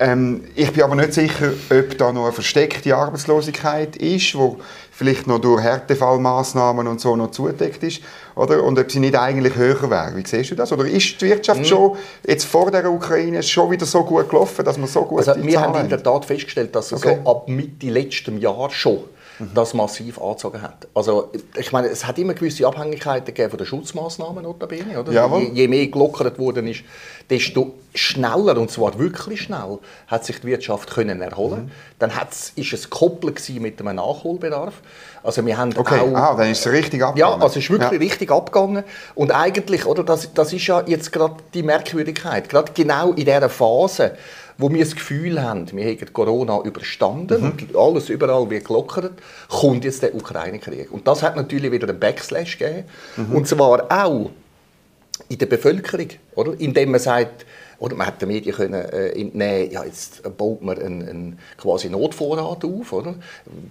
Ähm, 0.00 0.44
ich 0.54 0.72
bin 0.72 0.84
aber 0.84 0.94
nicht 0.94 1.12
sicher, 1.12 1.52
ob 1.70 1.98
da 1.98 2.12
noch 2.12 2.24
eine 2.24 2.32
versteckte 2.32 2.94
Arbeitslosigkeit 2.94 3.96
ist, 3.96 4.36
wo 4.36 4.58
vielleicht 4.92 5.26
noch 5.26 5.40
durch 5.40 5.60
Härtefallmaßnahmen 5.60 6.86
und 6.86 7.00
so 7.00 7.16
noch 7.16 7.32
zudeckt 7.32 7.82
ist, 7.82 8.00
oder? 8.36 8.62
Und 8.62 8.78
ob 8.78 8.90
sie 8.92 9.00
nicht 9.00 9.16
eigentlich 9.16 9.56
höher 9.56 9.90
wäre. 9.90 10.14
Wie 10.14 10.24
siehst 10.24 10.52
du 10.52 10.54
das? 10.54 10.70
Oder 10.70 10.86
ist 10.86 11.20
die 11.20 11.26
Wirtschaft 11.26 11.60
mhm. 11.60 11.64
schon 11.64 11.96
jetzt 12.26 12.44
vor 12.44 12.70
der 12.70 12.88
Ukraine 12.90 13.42
schon 13.42 13.72
wieder 13.72 13.86
so 13.86 14.04
gut 14.04 14.28
gelaufen, 14.28 14.64
dass 14.64 14.78
man 14.78 14.86
so 14.86 15.02
gut 15.02 15.26
also, 15.26 15.44
Wir 15.44 15.60
haben 15.60 15.80
in 15.80 15.88
der 15.88 16.02
Tat 16.02 16.24
festgestellt, 16.24 16.74
dass 16.76 16.92
es 16.92 17.04
okay. 17.04 17.18
so 17.24 17.30
ab 17.30 17.48
Mitte 17.48 17.88
letztem 17.88 18.38
Jahr 18.38 18.70
schon 18.70 19.00
mhm. 19.38 19.50
das 19.54 19.74
massiv 19.74 20.20
angezogen 20.20 20.62
hat. 20.62 20.88
Also, 20.94 21.30
ich 21.56 21.72
meine, 21.72 21.88
es 21.88 22.06
hat 22.06 22.18
immer 22.18 22.34
gewisse 22.34 22.66
Abhängigkeiten 22.66 23.26
gegeben 23.26 23.50
von 23.50 23.58
den 23.58 23.66
Schutzmaßnahmen, 23.66 24.42
notabene, 24.42 25.00
oder? 25.00 25.12
Je, 25.38 25.50
je, 25.52 25.68
mehr 25.68 25.86
gelockert 25.86 26.38
worden 26.38 26.66
ist, 26.68 26.82
desto 27.30 27.74
schneller, 27.94 28.56
und 28.58 28.70
zwar 28.70 28.98
wirklich 28.98 29.42
schnell, 29.42 29.78
hat 30.06 30.24
sich 30.24 30.40
die 30.40 30.46
Wirtschaft 30.46 30.90
können 30.90 31.20
erholen 31.20 31.66
mhm. 31.66 31.70
Dann 31.98 32.14
hat's, 32.14 32.52
ist 32.54 32.72
es 32.72 32.90
gekoppelt 32.90 33.42
mit 33.60 33.80
einem 33.80 33.96
Nachholbedarf. 33.96 34.74
Also 35.22 35.44
wir 35.44 35.58
haben 35.58 35.76
okay, 35.76 36.00
auch, 36.00 36.14
ah, 36.14 36.34
dann 36.36 36.50
ist 36.50 36.64
es 36.64 36.72
richtig 36.72 37.02
abgegangen. 37.02 37.38
Ja, 37.38 37.44
also 37.44 37.58
es 37.58 37.64
ist 37.64 37.70
wirklich 37.70 37.92
ja. 37.92 37.98
richtig 37.98 38.30
abgegangen. 38.30 38.84
Und 39.14 39.32
eigentlich, 39.32 39.84
oder, 39.84 40.04
das, 40.04 40.32
das 40.32 40.52
ist 40.52 40.66
ja 40.66 40.82
jetzt 40.86 41.12
gerade 41.12 41.36
die 41.54 41.62
Merkwürdigkeit, 41.62 42.48
gerade 42.48 42.72
genau 42.72 43.10
in 43.10 43.24
dieser 43.24 43.48
Phase, 43.48 44.16
wo 44.58 44.70
wir 44.70 44.84
das 44.84 44.94
Gefühl 44.94 45.40
haben, 45.40 45.70
wir 45.72 45.84
haben 45.86 46.12
Corona 46.12 46.60
überstanden 46.62 47.40
mhm. 47.40 47.46
und 47.46 47.76
alles 47.76 48.08
überall 48.08 48.50
wird 48.50 48.66
gelockert, 48.66 49.12
kommt 49.48 49.84
jetzt 49.84 50.02
der 50.02 50.14
Ukraine-Krieg. 50.14 50.92
Und 50.92 51.06
das 51.06 51.22
hat 51.22 51.36
natürlich 51.36 51.70
wieder 51.70 51.88
einen 51.88 52.00
Backslash 52.00 52.58
gegeben. 52.58 52.84
Mhm. 53.16 53.36
Und 53.36 53.48
zwar 53.48 53.86
auch 53.90 54.30
in 55.28 55.38
der 55.38 55.46
Bevölkerung, 55.46 56.08
oder? 56.34 56.54
indem 56.58 56.90
man 56.90 57.00
sagt, 57.00 57.46
oder 57.78 57.94
man 57.94 58.08
hat 58.08 58.20
den 58.20 58.28
Medien 58.28 58.54
können, 58.54 58.74
äh, 58.74 59.10
entnehmen, 59.10 59.70
ja, 59.70 59.84
jetzt 59.84 60.22
baut 60.36 60.62
man 60.62 60.78
einen, 60.78 61.08
einen 61.08 61.38
quasi 61.56 61.88
Notvorrat 61.88 62.64
auf, 62.64 62.92
oder? 62.92 63.14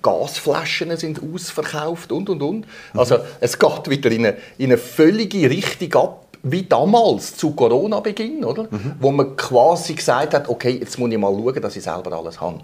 Gasflaschen 0.01 0.95
sind 0.95 1.21
ausverkauft 1.21 2.13
und, 2.13 2.29
und, 2.29 2.41
und. 2.41 2.59
Mhm. 2.59 2.99
Also 2.99 3.19
es 3.41 3.59
geht 3.59 3.89
wieder 3.89 4.09
in 4.09 4.25
eine, 4.25 4.37
in 4.57 4.67
eine 4.67 4.77
völlige 4.77 5.49
Richtung 5.49 6.01
ab, 6.01 6.26
wie 6.43 6.63
damals 6.63 7.35
zu 7.35 7.51
Corona-Beginn, 7.51 8.43
oder? 8.43 8.63
Mhm. 8.63 8.93
Wo 8.99 9.11
man 9.11 9.35
quasi 9.35 9.93
gesagt 9.93 10.33
hat, 10.33 10.47
okay, 10.49 10.77
jetzt 10.79 10.97
muss 10.97 11.11
ich 11.11 11.17
mal 11.17 11.33
schauen, 11.33 11.61
dass 11.61 11.75
ich 11.75 11.83
selber 11.83 12.13
alles 12.13 12.39
habe. 12.39 12.59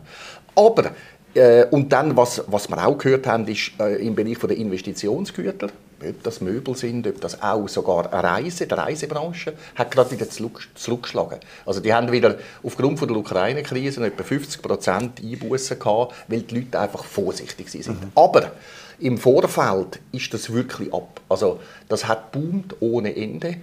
Aber 0.56 0.92
äh, 1.34 1.65
und 1.65 1.92
dann, 1.92 2.15
was, 2.15 2.44
was 2.48 2.70
wir 2.70 2.86
auch 2.86 2.98
gehört 2.98 3.25
haben, 3.27 3.48
ist 3.48 3.72
äh, 3.80 4.06
im 4.06 4.15
Bereich 4.15 4.38
der 4.38 4.51
Investitionsgüter, 4.51 5.70
ob 6.08 6.24
das 6.24 6.42
Möbel 6.42 6.75
sind, 6.75 7.08
ob 7.08 7.22
das 7.22 7.42
auch 7.42 7.68
sogar 7.68 8.12
Reise, 8.13 8.68
die 8.68 8.74
Reisebranche, 8.74 9.53
hat 9.75 9.92
gerade 9.92 10.12
wieder 10.12 10.27
zurückgeschlagen. 10.30 11.39
Also 11.65 11.80
die 11.80 11.94
haben 11.94 12.12
wieder 12.12 12.38
aufgrund 12.62 13.00
von 13.00 13.08
der 13.08 13.18
Ukraine-Krise 13.18 14.06
etwa 14.06 14.24
50 14.24 14.62
Prozent 14.62 15.22
Einbußen 15.24 15.80
gehabt, 15.80 16.13
weil 16.27 16.42
die 16.42 16.60
Leute 16.60 16.80
einfach 16.80 17.03
vorsichtig 17.03 17.70
sind. 17.70 17.88
Mhm. 17.88 18.12
Aber 18.15 18.51
im 19.00 19.18
Vorfeld 19.18 20.00
ist 20.12 20.34
das 20.34 20.52
wirklich 20.52 20.94
ab. 20.94 21.22
Also 21.30 21.60
das 21.90 22.08
hat 22.08 22.32
boomt 22.32 22.76
ohne 22.80 23.16
Ende. 23.16 23.58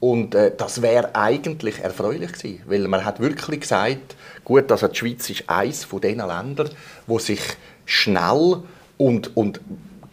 Und 0.00 0.34
äh, 0.34 0.52
das 0.54 0.82
wäre 0.82 1.14
eigentlich 1.14 1.78
erfreulich 1.78 2.32
gewesen, 2.32 2.60
weil 2.66 2.86
man 2.88 3.04
hat 3.04 3.20
wirklich 3.20 3.60
gesagt, 3.60 4.16
gut, 4.44 4.70
also 4.70 4.88
die 4.88 4.96
Schweiz 4.96 5.30
ist 5.30 5.48
eines 5.48 5.84
von 5.84 6.00
den 6.00 6.18
Ländern, 6.18 6.68
wo 7.06 7.18
sich 7.18 7.40
schnell 7.86 8.58
und, 8.98 9.36
und 9.36 9.60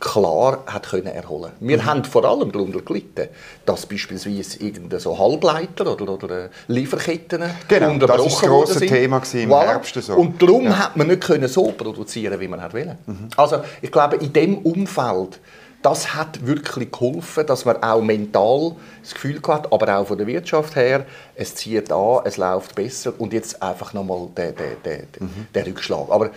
klar 0.02 0.64
hat 0.66 0.90
können 0.90 1.08
erholen. 1.08 1.52
Wir 1.60 1.78
mhm. 1.78 1.86
haben 1.86 2.04
vor 2.04 2.26
allem 2.26 2.52
darunter 2.52 2.82
gelitten, 2.82 3.30
dass 3.66 3.86
beispielsweise 3.86 4.62
irgendeine 4.62 5.00
so 5.00 5.18
Halbleiter 5.18 5.94
oder, 5.94 6.12
oder 6.12 6.50
Lieferketten 6.68 7.44
genau, 7.68 7.92
unterbrochen 7.92 8.24
das 8.26 8.42
war 8.42 8.42
das 8.42 8.50
große 8.50 8.86
Thema 8.88 9.18
im 9.34 9.50
voilà. 9.50 9.66
Herbst. 9.66 9.94
So. 10.02 10.16
Und 10.16 10.42
darum 10.42 10.66
ja. 10.66 10.80
hat 10.80 10.98
man 10.98 11.08
nicht 11.08 11.22
können 11.22 11.48
so 11.48 11.72
produzieren, 11.72 12.40
wie 12.40 12.48
man 12.48 12.62
wollte. 12.62 12.98
Mhm. 13.06 13.30
Also 13.38 13.62
ich 13.82 13.92
glaube, 13.92 14.18
in 14.18 14.34
dem 14.34 14.58
Umfeld 14.58 15.40
das 15.82 16.14
hat 16.14 16.46
wirklich 16.46 16.92
geholfen, 16.92 17.46
dass 17.46 17.66
man 17.66 17.82
auch 17.82 18.02
mental 18.02 18.76
das 19.02 19.14
Gefühl 19.14 19.42
hat, 19.48 19.72
aber 19.74 19.98
auch 19.98 20.08
von 20.08 20.18
der 20.18 20.28
Wirtschaft 20.28 20.76
her, 20.76 21.06
es 21.36 21.56
zieht 21.56 21.92
an, 21.92 22.20
es 22.24 22.38
läuft 22.38 22.76
besser 22.76 23.14
und 23.18 23.34
jetzt 23.34 23.62
einfach 23.64 23.94
nochmal 23.94 24.28
der, 24.38 24.52
der, 24.52 24.76
der, 24.86 25.00
mhm. 25.20 25.48
der 25.54 25.66
Rückschlag. 25.66 26.10
Aber 26.10 26.30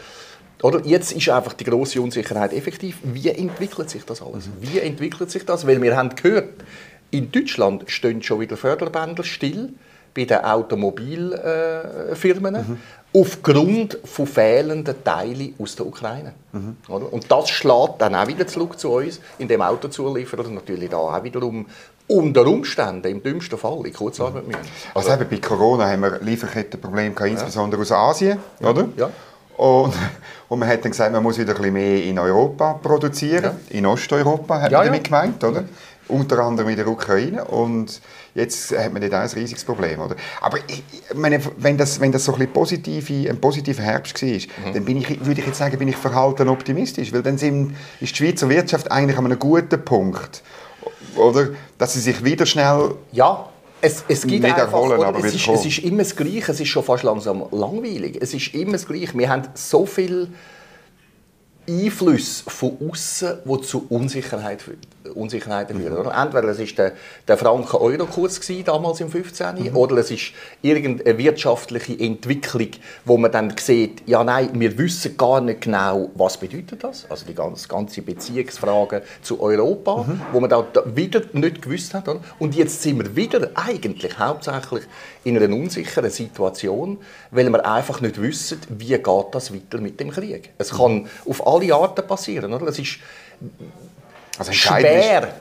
oder? 0.65 0.81
Jetzt 0.85 1.13
ist 1.13 1.29
einfach 1.29 1.53
die 1.53 1.63
große 1.65 2.01
Unsicherheit 2.01 2.55
effektiv. 2.55 2.99
Wie 3.03 3.29
entwickelt 3.29 3.91
sich 3.91 4.05
das 4.05 4.23
alles? 4.23 4.47
Mhm. 4.47 4.53
Wie 4.61 4.79
entwickelt 4.79 5.29
sich 5.31 5.45
das? 5.45 5.67
Weil 5.67 5.83
wir 5.83 5.95
haben 5.97 6.17
gehört, 6.17 6.65
in 7.11 7.31
Deutschland 7.31 7.91
stehen 7.91 8.23
schon 8.23 8.41
wieder 8.41 8.57
Förderbänder 8.57 9.25
still 9.25 9.75
bei 10.15 10.25
den 10.25 10.39
Automobilfirmen. 10.39 12.55
Mhm 12.55 12.79
aufgrund 13.17 13.97
von 14.03 14.27
fehlenden 14.27 15.05
Teilen 15.05 15.55
aus 15.59 15.77
der 15.77 15.87
Ukraine. 15.87 16.33
Mhm. 16.51 16.77
Und 16.89 17.31
das 17.31 17.49
schlägt 17.49 18.01
dann 18.01 18.13
auch 18.15 18.27
wieder 18.27 18.47
zurück 18.47 18.79
zu 18.79 18.91
uns, 18.91 19.21
in 19.39 19.47
dem 19.47 19.63
Autozulieferer 19.63 20.49
natürlich 20.49 20.91
da 20.91 20.97
auch 20.97 21.23
wiederum 21.23 21.67
unter 22.09 22.47
Umständen, 22.47 23.07
im 23.07 23.23
dümmsten 23.23 23.57
Fall, 23.57 23.87
in 23.87 23.93
Kurzarbeit 23.93 24.47
müssen. 24.47 24.61
Also, 24.95 25.11
also 25.11 25.23
eben 25.23 25.31
bei 25.31 25.39
Corona 25.39 25.89
haben 25.89 26.03
wir 26.03 26.19
Lieferkettenprobleme, 26.21 27.15
ja. 27.17 27.27
insbesondere 27.27 27.83
aus 27.83 27.93
Asien, 27.93 28.39
ja. 28.59 28.69
oder? 28.69 28.89
Ja. 28.97 29.11
Und, 29.57 29.95
und 30.49 30.59
man 30.59 30.69
hat 30.69 30.85
dann 30.85 30.91
gesagt, 30.91 31.13
man 31.13 31.23
muss 31.23 31.39
wieder 31.39 31.53
ein 31.53 31.57
bisschen 31.57 31.73
mehr 31.73 32.05
in 32.05 32.19
Europa 32.19 32.75
produzieren, 32.75 33.57
ja. 33.71 33.79
in 33.79 33.87
Osteuropa, 33.87 34.61
hat 34.61 34.73
ja, 34.73 34.79
man 34.79 34.87
damit 34.89 35.05
gemeint, 35.05 35.45
oder? 35.45 35.65
Unter 36.07 36.41
anderem 36.41 36.69
in 36.69 36.77
der 36.77 36.87
Ukraine. 36.87 37.45
Und 37.45 38.01
Jetzt 38.35 38.77
hat 38.77 38.93
man 38.93 39.01
nicht 39.01 39.15
ein 39.15 39.29
riesiges 39.29 39.65
Problem. 39.65 40.01
Oder? 40.01 40.17
Aber 40.41 40.59
ich, 40.67 40.83
meine, 41.15 41.41
wenn, 41.57 41.79
das, 41.79 42.01
wenn 42.01 42.11
das 42.11 42.25
so 42.25 42.35
ein, 42.35 42.53
positive, 42.53 43.31
ein 43.31 43.41
positiver 43.41 43.83
Herbst 43.83 44.21
war, 44.21 44.29
mhm. 44.29 44.75
dann 44.75 44.85
bin 44.85 44.97
ich, 44.97 45.25
würde 45.25 45.41
ich 45.41 45.47
jetzt 45.47 45.59
sagen, 45.59 45.79
bin 45.79 45.89
ich 45.89 45.97
verhalten 45.97 46.49
optimistisch. 46.49 47.13
Weil 47.13 47.23
dann 47.23 47.39
sind, 47.39 47.77
ist 48.01 48.13
die 48.13 48.17
Schweizer 48.17 48.49
Wirtschaft 48.49 48.91
eigentlich 48.91 49.17
an 49.17 49.27
einem 49.27 49.39
guten 49.39 49.85
Punkt. 49.85 50.43
Oder? 51.15 51.51
Dass 51.79 51.95
sie 51.95 52.01
sich 52.01 52.25
wieder 52.25 52.45
schnell... 52.45 52.97
Ja, 53.13 53.49
es, 53.85 54.05
es 54.09 54.27
gibt 54.27 54.45
einfach, 54.45 54.73
oder, 54.73 55.15
es, 55.19 55.35
ist, 55.35 55.49
es 55.49 55.67
ist 55.67 55.79
immer 55.81 55.99
das 55.99 56.17
Gleiche, 56.17 56.53
es 56.53 56.61
ist 56.61 56.69
schon 56.69 56.83
fast 56.83 57.03
langsam 57.03 57.45
langweilig. 57.51 58.19
Es 58.21 58.33
ist 58.33 58.55
immer 58.55 58.73
das 58.73 58.87
Gleiche. 58.87 59.17
Wir 59.17 59.29
haben 59.29 59.43
so 59.55 59.85
viel 59.85 60.29
Einflüsse 61.69 62.45
von 62.49 62.77
außen, 62.91 63.39
die 63.45 63.61
zu 63.63 63.87
Unsicherheit, 63.89 64.65
Unsicherheiten 65.15 65.81
führen. 65.81 66.07
Mhm. 66.07 66.13
Entweder 66.13 66.49
es 66.49 66.59
war 66.59 66.67
der, 66.67 66.93
der 67.29 67.39
Franken-Euro-Kurs 67.39 68.41
damals 68.65 69.01
im 69.01 69.11
15. 69.11 69.65
Mhm. 69.65 69.77
oder 69.77 69.97
es 69.99 70.11
ist 70.11 70.33
irgendeine 70.63 71.19
wirtschaftliche 71.19 71.99
Entwicklung, 71.99 72.69
wo 73.05 73.17
man 73.17 73.31
dann 73.31 73.55
sieht, 73.59 74.03
ja 74.07 74.25
nein, 74.25 74.51
wir 74.55 74.77
wissen 74.79 75.17
gar 75.17 75.41
nicht 75.41 75.63
genau, 75.63 76.11
was 76.15 76.37
bedeutet 76.37 76.83
das. 76.83 77.07
Also 77.11 77.27
die 77.27 77.35
ganze, 77.35 77.69
ganze 77.69 78.03
Beziehungsfrage 78.03 79.03
zu 79.23 79.41
Europa, 79.41 80.05
mhm. 80.05 80.21
wo 80.33 80.41
man 80.41 80.51
da 80.51 80.67
wieder 80.95 81.23
nicht 81.33 81.63
gewusst 81.63 81.95
hat. 81.95 82.09
Und 82.39 82.55
jetzt 82.55 82.83
sind 82.83 83.03
wir 83.03 83.17
wieder 83.17 83.51
eigentlich 83.55 84.19
hauptsächlich 84.19 84.85
in 85.25 85.37
einer 85.37 85.55
unsicheren 85.55 86.11
Situation, 86.11 86.99
weil 87.31 87.49
wir 87.49 87.67
einfach 87.67 88.01
nicht 88.01 88.21
wissen, 88.21 88.61
wie 88.69 88.97
geht 88.97 89.27
das 89.33 89.55
weiter 89.55 89.79
mit 89.79 89.99
dem 90.01 90.11
Krieg. 90.11 90.51
Es 90.59 90.71
kann 90.71 91.09
auf 91.27 91.47
alle 91.55 91.75
Arten 91.75 92.07
passieren. 92.07 92.53
Oder? 92.53 92.67
Es 92.69 92.79
ist 92.79 92.99
also 94.39 94.53
schwer 94.53 95.35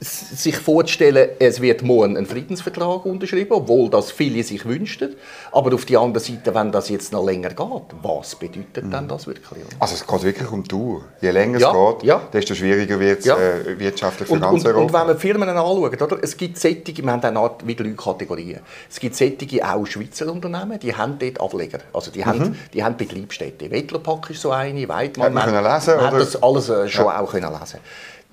sich 0.00 0.56
vorzustellen, 0.56 1.28
es 1.38 1.60
wird 1.60 1.82
morgen 1.82 2.16
ein 2.16 2.24
Friedensvertrag 2.24 3.04
unterschrieben, 3.04 3.52
obwohl 3.52 3.90
das 3.90 4.10
viele 4.10 4.42
sich 4.42 4.64
wünschten. 4.64 5.14
Aber 5.52 5.74
auf 5.74 5.84
der 5.84 6.00
anderen 6.00 6.24
Seite, 6.24 6.54
wenn 6.54 6.72
das 6.72 6.88
jetzt 6.88 7.12
noch 7.12 7.24
länger 7.24 7.50
geht, 7.50 7.82
was 8.02 8.34
bedeutet 8.36 8.84
mhm. 8.84 8.90
denn 8.90 9.08
das 9.08 9.26
wirklich? 9.26 9.62
Also 9.78 9.94
es 9.94 10.06
geht 10.06 10.22
wirklich 10.22 10.50
um 10.50 10.66
Tour. 10.66 11.02
Je 11.20 11.30
länger 11.30 11.58
ja, 11.58 11.70
es 11.70 11.98
geht, 11.98 12.08
ja. 12.08 12.22
desto 12.32 12.54
schwieriger 12.54 12.98
wird 12.98 13.20
es 13.20 13.26
ja. 13.26 13.36
äh, 13.36 13.78
wirtschaftlich 13.78 14.26
für 14.26 14.34
und, 14.34 14.40
ganz 14.40 14.64
und, 14.64 14.66
Europa. 14.68 14.80
Und 14.80 14.92
wenn 14.92 15.06
man 15.08 15.18
Firmen 15.18 15.48
anschaut, 15.50 16.00
oder? 16.00 16.18
es 16.22 16.34
gibt 16.34 16.58
sättige, 16.58 17.02
wir 17.02 17.12
haben 17.12 17.22
eine 17.22 17.38
Art 17.38 17.66
wie 17.66 17.74
drei 17.74 17.90
Kategorien. 17.90 18.60
Es 18.88 18.98
gibt 18.98 19.14
sättige 19.14 19.68
auch 19.68 19.84
Schweizer 19.86 20.32
Unternehmen, 20.32 20.78
die 20.80 20.94
haben 20.94 21.18
dort 21.18 21.38
Ableger. 21.42 21.80
Also 21.92 22.10
die, 22.10 22.20
mhm. 22.20 22.24
haben, 22.24 22.58
die 22.72 22.82
haben 22.82 22.96
Betriebsstätte. 22.96 23.70
Wettlerpack 23.70 24.30
ist 24.30 24.40
so 24.40 24.50
eine, 24.50 24.88
Weidmann. 24.88 25.26
Hat 25.26 25.34
man, 25.34 25.62
man 25.62 25.74
lesen, 25.74 25.96
man 25.96 26.06
hat 26.06 26.20
das 26.20 26.42
alles 26.42 26.70
äh, 26.70 26.88
schon 26.88 27.06
auch 27.06 27.30
können 27.30 27.52
lesen 27.52 27.80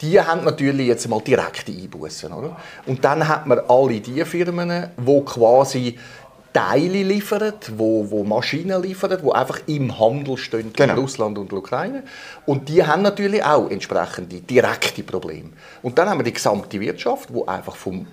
die 0.01 0.21
haben 0.21 0.43
natürlich 0.43 0.87
jetzt 0.87 1.07
mal 1.07 1.21
direkte 1.21 1.71
Einbußen. 1.71 2.31
Oder? 2.31 2.57
Und 2.85 3.03
dann 3.03 3.27
hat 3.27 3.47
man 3.47 3.59
alle 3.67 3.99
die 3.99 4.23
Firmen, 4.25 4.89
die 4.97 5.25
quasi 5.25 5.97
Teile 6.53 7.03
liefern, 7.03 7.53
wo, 7.75 8.09
wo 8.09 8.23
Maschinen 8.23 8.81
liefern, 8.81 9.19
die 9.23 9.31
einfach 9.31 9.59
im 9.67 9.99
Handel 9.99 10.37
stehen 10.37 10.71
genau. 10.73 10.93
mit 10.93 11.03
Russland 11.03 11.37
und 11.37 11.51
der 11.51 11.59
Ukraine. 11.59 12.03
Und 12.45 12.69
die 12.69 12.85
haben 12.85 13.03
natürlich 13.03 13.43
auch 13.43 13.69
entsprechende 13.69 14.41
direkte 14.41 15.03
Probleme. 15.03 15.49
Und 15.83 15.97
dann 15.97 16.09
haben 16.09 16.19
wir 16.19 16.23
die 16.23 16.33
gesamte 16.33 16.79
Wirtschaft, 16.79 17.29
die 17.29 17.47
einfach 17.47 17.75
vom 17.75 18.07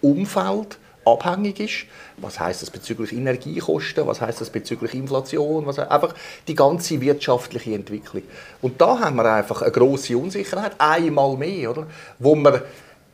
Umfeld 0.00 0.78
abhängig 1.06 1.60
ist. 1.60 1.86
Was 2.18 2.38
heißt 2.40 2.62
das 2.62 2.70
bezüglich 2.70 3.12
Energiekosten? 3.12 4.06
Was 4.06 4.20
heißt 4.20 4.40
das 4.40 4.50
bezüglich 4.50 4.94
Inflation? 4.94 5.66
Was, 5.66 5.78
einfach 5.78 6.14
die 6.48 6.54
ganze 6.54 7.00
wirtschaftliche 7.00 7.74
Entwicklung. 7.74 8.22
Und 8.60 8.80
da 8.80 8.98
haben 9.00 9.16
wir 9.16 9.32
einfach 9.32 9.62
eine 9.62 9.70
große 9.70 10.16
Unsicherheit, 10.16 10.72
einmal 10.78 11.36
mehr, 11.36 11.70
oder? 11.70 11.86
Wo 12.18 12.34
man 12.34 12.60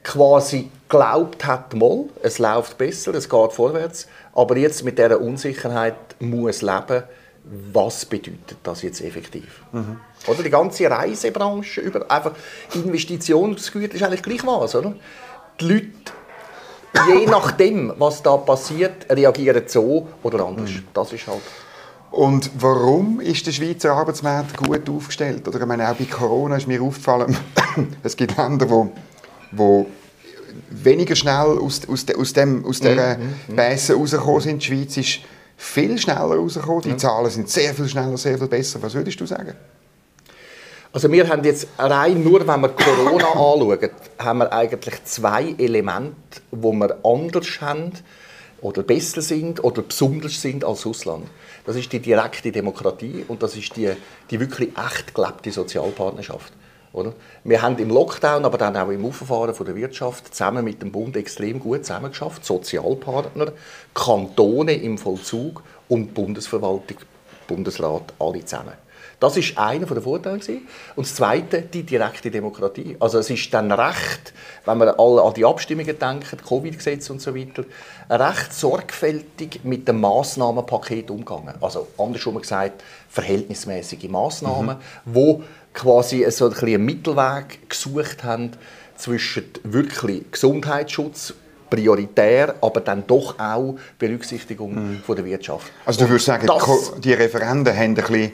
quasi 0.03 0.69
glaubt 0.89 1.45
hat, 1.45 1.75
mal, 1.75 2.07
es 2.23 2.39
läuft 2.39 2.77
besser, 2.79 3.15
es 3.15 3.29
geht 3.29 3.53
vorwärts, 3.53 4.09
aber 4.35 4.57
jetzt 4.57 4.85
mit 4.85 4.99
dieser 4.99 5.21
Unsicherheit 5.21 5.95
muss 6.19 6.63
leben, 6.63 7.05
was 7.73 8.05
bedeutet 8.07 8.59
das 8.63 8.83
jetzt 8.83 9.01
effektiv? 9.01 9.63
Mhm. 9.73 10.01
Oder 10.27 10.43
die 10.43 10.51
ganze 10.51 10.89
Reisebranche 10.89 11.81
über 11.81 12.09
einfach 12.11 12.33
Investitionsgüter 12.75 13.95
ist 13.97 14.03
eigentlich 14.03 14.23
gleich 14.23 14.47
was, 14.47 14.75
oder? 14.75 14.95
Die 15.61 15.65
Leute 15.65 16.13
je 17.09 17.27
nachdem, 17.27 17.93
was 17.99 18.23
da 18.23 18.37
passiert, 18.37 19.07
reagieren 19.11 19.65
so 19.67 20.09
oder 20.23 20.45
anders. 20.45 20.71
Mhm. 20.71 20.85
Das 20.93 21.13
ist 21.13 21.27
halt. 21.27 21.43
Und 22.11 22.51
warum 22.59 23.21
ist 23.21 23.47
der 23.47 23.53
Schweizer 23.53 23.95
Arbeitsmarkt 23.95 24.57
gut 24.59 24.89
aufgestellt? 24.89 25.49
Oder 25.49 25.61
ich 25.61 25.67
meine, 25.67 25.91
auch 25.91 25.95
bei 25.95 26.05
Corona 26.05 26.57
ist 26.57 26.69
mir 26.69 26.83
aufgefallen, 26.83 27.37
es 28.03 28.15
gibt 28.17 28.37
Länder, 28.37 28.69
wo, 28.69 28.93
wo 29.51 29.87
weniger 30.69 31.17
schnell 31.17 31.59
aus, 31.59 31.81
aus, 31.89 32.05
aus, 32.15 32.33
dem, 32.35 32.65
aus 32.67 32.81
dieser 32.81 33.17
mhm. 33.17 33.35
mhm. 33.49 33.57
Bässe 33.57 33.95
rausgekommen 33.95 34.41
sind. 34.43 34.63
Die 34.63 34.67
Schweiz 34.67 34.97
ist 34.99 35.21
viel 35.57 35.97
schneller 35.99 36.37
rausgekommen. 36.37 36.83
Die. 36.83 36.97
Zahlen 36.97 37.31
sind 37.31 37.49
sehr 37.49 37.73
viel 37.73 37.89
schneller, 37.89 38.19
sehr 38.19 38.37
viel 38.37 38.49
besser. 38.49 38.83
Was 38.83 38.95
würdest 38.95 39.19
du 39.19 39.27
sagen? 39.27 39.55
Also 40.95 41.11
wir 41.11 41.27
haben 41.27 41.43
jetzt 41.43 41.69
rein 41.79 42.23
nur, 42.23 42.47
wenn 42.47 42.61
wir 42.61 42.69
Corona 42.69 43.29
anschauen, 43.33 43.91
haben 44.19 44.39
wir 44.41 44.53
eigentlich 44.53 45.03
zwei 45.05 45.55
Elemente, 45.57 46.43
wo 46.51 46.71
wir 46.73 46.99
anders 47.03 47.63
haben 47.63 47.93
oder 48.61 48.83
besser 48.83 49.23
sind 49.23 49.65
oder 49.65 49.81
besonders 49.81 50.43
sind 50.43 50.67
als 50.67 50.85
Russland. 50.85 51.29
Das 51.65 51.77
ist 51.77 51.91
die 51.91 51.99
direkte 51.99 52.53
Demokratie 52.53 53.25
und 53.27 53.43
das 53.43 53.57
ist 53.57 53.75
die, 53.75 53.91
die 54.31 54.39
wirklich 54.39 54.69
echt 54.77 55.15
gelebte 55.15 55.51
Sozialpartnerschaft. 55.51 56.53
Oder? 56.93 57.15
Wir 57.43 57.63
haben 57.63 57.79
im 57.79 57.89
Lockdown, 57.89 58.45
aber 58.45 58.59
dann 58.59 58.77
auch 58.77 58.91
im 58.91 59.07
Auffahren 59.07 59.55
der 59.65 59.75
Wirtschaft 59.75 60.35
zusammen 60.35 60.63
mit 60.63 60.83
dem 60.83 60.93
Bund 60.93 61.17
extrem 61.17 61.59
gut 61.59 61.87
zusammengeschafft. 61.87 62.45
Sozialpartner, 62.45 63.53
Kantone 63.95 64.75
im 64.75 64.99
Vollzug 64.99 65.63
und 65.89 66.13
Bundesverwaltung, 66.13 66.99
Bundesrat, 67.49 68.13
alle 68.19 68.45
zusammen. 68.45 68.75
Das 69.23 69.37
ist 69.37 69.57
einer 69.57 69.87
der 69.87 70.03
Vorteile. 70.03 70.41
Und 70.97 71.07
das 71.07 71.15
Zweite, 71.15 71.63
die 71.63 71.85
direkte 71.85 72.29
Demokratie. 72.29 72.97
Also 72.99 73.21
es 73.21 73.31
ist 73.31 73.55
dann 73.55 73.71
recht, 73.71 74.33
wenn 74.65 74.79
man 74.79 74.89
alle 74.89 75.23
an 75.23 75.33
die 75.33 75.45
Abstimmungen 75.45 75.97
denkt, 75.97 76.45
Covid-Gesetz 76.45 77.09
und 77.09 77.23
so 77.23 77.33
weiter, 77.33 77.65
recht 78.11 78.53
sorgfältig 78.53 79.61
mit 79.63 79.87
dem 79.87 80.01
Massnahmenpaket 80.01 81.09
umgegangen. 81.13 81.55
Also 81.61 81.87
andersrum 81.99 82.41
gesagt, 82.41 82.83
verhältnismäßige 83.09 84.09
Massnahmen, 84.09 84.79
mhm. 85.05 85.15
wo 85.15 85.45
quasi 85.73 86.29
so 86.33 86.49
ein 86.49 86.57
einen 86.57 86.85
Mittelweg 86.85 87.71
gesucht 87.71 88.25
haben 88.25 88.51
zwischen 88.97 89.45
wirklich 89.63 90.33
Gesundheitsschutz 90.33 91.35
prioritär, 91.71 92.57
aber 92.61 92.81
dann 92.81 93.07
doch 93.07 93.39
auch 93.39 93.77
Berücksichtigung 94.01 94.75
mhm. 94.75 95.03
von 95.07 95.15
der 95.15 95.25
Wirtschaft. 95.25 95.71
Also 95.87 96.01
du 96.01 96.11
würdest 96.11 96.27
sagen, 96.27 96.49
die 96.99 97.13
Referenden 97.13 97.73
haben 97.73 97.83
ein 97.83 97.95
bisschen 97.95 98.33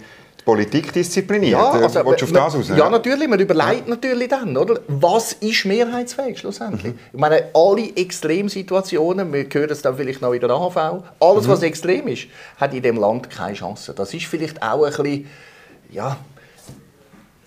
Politik 0.49 0.95
diszipliniert. 0.95 1.53
Ja, 1.53 1.79
äh, 1.79 1.83
also, 1.83 2.07
Willst 2.07 2.23
du 2.23 2.25
auf 2.25 2.33
das 2.33 2.55
raus? 2.55 2.73
Ja, 2.75 2.89
natürlich. 2.89 3.29
Man 3.29 3.39
überlegt 3.39 3.87
ja. 3.87 3.95
natürlich 3.95 4.29
dann, 4.29 4.57
oder? 4.57 4.81
was 4.89 5.35
ist 5.35 5.67
mehrheitsfähig 5.67 6.39
schlussendlich. 6.39 6.95
Mhm. 6.95 6.99
Ich 7.13 7.21
meine, 7.21 7.51
alle 7.53 7.95
Extremsituationen, 7.95 9.31
wir 9.31 9.47
hören 9.53 9.69
es 9.69 9.83
dann 9.83 9.95
vielleicht 9.99 10.23
noch 10.23 10.33
in 10.33 10.41
der 10.41 10.49
AHV, 10.49 10.77
alles, 11.21 11.47
mhm. 11.47 11.51
was 11.51 11.63
extrem 11.63 12.09
ist, 12.09 12.29
hat 12.57 12.73
in 12.73 12.83
dem 12.83 12.97
Land 12.97 13.29
keine 13.29 13.53
Chance. 13.57 13.93
Das 13.95 14.15
ist 14.15 14.25
vielleicht 14.25 14.63
auch 14.63 14.85
ein 14.85 14.91
bisschen, 14.91 15.27
ja, 15.91 16.17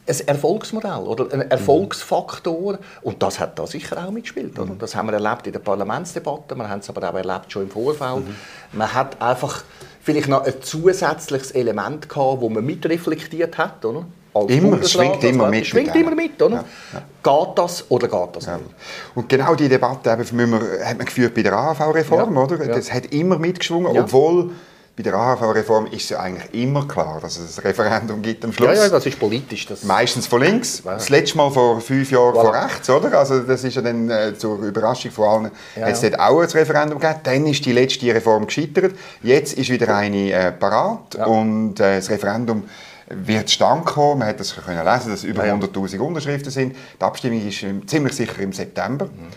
ein 0.08 0.28
Erfolgsmodell 0.28 1.04
oder 1.04 1.32
ein 1.32 1.50
Erfolgsfaktor. 1.50 2.80
Und 3.02 3.22
das 3.22 3.40
hat 3.40 3.58
da 3.60 3.68
sicher 3.68 4.04
auch 4.04 4.12
mitgespielt. 4.12 4.58
Oder? 4.58 4.74
Mhm. 4.74 4.80
Das 4.80 4.96
haben 4.96 5.08
wir 5.08 5.14
erlebt 5.14 5.48
in 5.48 5.54
der 5.54 5.60
Parlamentsdebatte, 5.60 6.56
wir 6.56 6.70
haben 6.70 6.80
es 6.80 6.90
aber 6.90 7.10
auch 7.10 7.16
erlebt 7.16 7.52
schon 7.52 7.64
im 7.64 7.70
Vorfeld. 7.70 8.28
Mhm. 8.28 8.36
Man 8.74 8.94
hat 8.94 9.22
einfach 9.22 9.64
vielleicht 10.02 10.28
noch 10.28 10.44
ein 10.44 10.54
zusätzliches 10.62 11.52
Element 11.52 12.10
gehabt, 12.10 12.42
das 12.42 12.50
man 12.50 12.66
mitreflektiert 12.66 13.58
hat, 13.58 13.86
oder? 13.86 14.06
Immer, 14.48 14.80
es 14.80 14.94
schwingt 14.94 15.22
immer 15.26 15.50
mit. 15.50 15.68
Schwingt 15.68 15.94
immer 15.94 16.16
mit, 16.16 16.42
oder? 16.42 16.56
Ja, 16.56 16.64
ja. 16.94 17.46
Geht 17.46 17.58
das 17.58 17.92
oder 17.92 18.08
geht 18.08 18.36
das 18.36 18.46
ja. 18.46 18.58
nicht? 18.58 18.70
Und 19.14 19.28
genau 19.28 19.56
diese 19.56 19.72
Debatte 19.72 20.10
eben, 20.10 20.52
wir, 20.52 20.86
hat 20.86 20.98
man 20.98 21.06
geführt 21.06 21.34
bei 21.34 21.44
der 21.44 21.54
AHV-Reform, 21.54 22.38
oder? 22.38 22.58
Das 22.58 22.94
hat 22.94 23.08
immer 23.08 23.38
mitgeschwungen, 23.38 23.98
obwohl 23.98 24.52
bei 24.96 25.04
der 25.04 25.14
AHV-Reform 25.14 25.88
ist 25.88 26.04
es 26.04 26.10
ja 26.10 26.20
eigentlich 26.20 26.54
immer 26.54 26.86
klar, 26.88 27.20
dass 27.22 27.38
es 27.38 27.58
ein 27.58 27.64
Referendum 27.64 28.22
gibt 28.22 28.44
am 28.44 28.52
Schluss. 28.52 28.76
Ja, 28.76 28.84
ja, 28.84 28.90
das 28.90 29.06
ist 29.06 29.18
politisch. 29.18 29.66
Das 29.66 29.84
Meistens 29.84 30.28
von 30.28 30.42
links, 30.42 30.84
das 30.84 31.10
letzte 31.10 31.38
Mal 31.38 31.50
vor 31.50 31.80
fünf 31.80 32.12
Jahren 32.12 32.36
voilà. 32.36 32.42
von 32.42 32.56
rechts, 32.56 32.90
oder? 32.90 33.18
Also 33.18 33.40
das 33.40 33.64
ist 33.64 33.76
ja 33.76 33.82
dann 33.82 34.10
äh, 34.10 34.38
zur 34.38 34.60
Überraschung 34.60 35.12
von 35.12 35.28
allen, 35.28 35.52
ja, 35.78 35.88
es 35.88 36.02
ja. 36.02 36.20
auch 36.20 36.42
ein 36.42 36.50
Referendum 36.50 37.00
gegeben. 37.00 37.20
Dann 37.24 37.48
ist 37.48 37.66
die 37.66 37.72
letzte 37.72 38.14
Reform 38.14 38.46
gescheitert. 38.46 38.94
Jetzt 39.24 39.54
ist 39.54 39.70
wieder 39.70 39.96
eine 39.96 40.32
äh, 40.32 40.52
parat 40.52 41.16
ja. 41.18 41.26
und 41.26 41.80
äh, 41.80 41.96
das 41.96 42.10
Referendum 42.10 42.64
wird 43.08 43.48
zustande 43.48 43.86
kommen. 43.86 44.20
Man 44.20 44.28
hat 44.28 44.40
das 44.40 44.56
können 44.56 44.84
lesen, 44.86 45.12
dass 45.12 45.24
über 45.24 45.46
ja, 45.46 45.56
100'000 45.56 46.00
Unterschriften 46.00 46.52
sind. 46.52 46.76
Die 47.00 47.04
Abstimmung 47.04 47.48
ist 47.48 47.64
ähm, 47.64 47.88
ziemlich 47.88 48.14
sicher 48.14 48.40
im 48.40 48.52
September. 48.52 49.06
Mhm. 49.06 49.30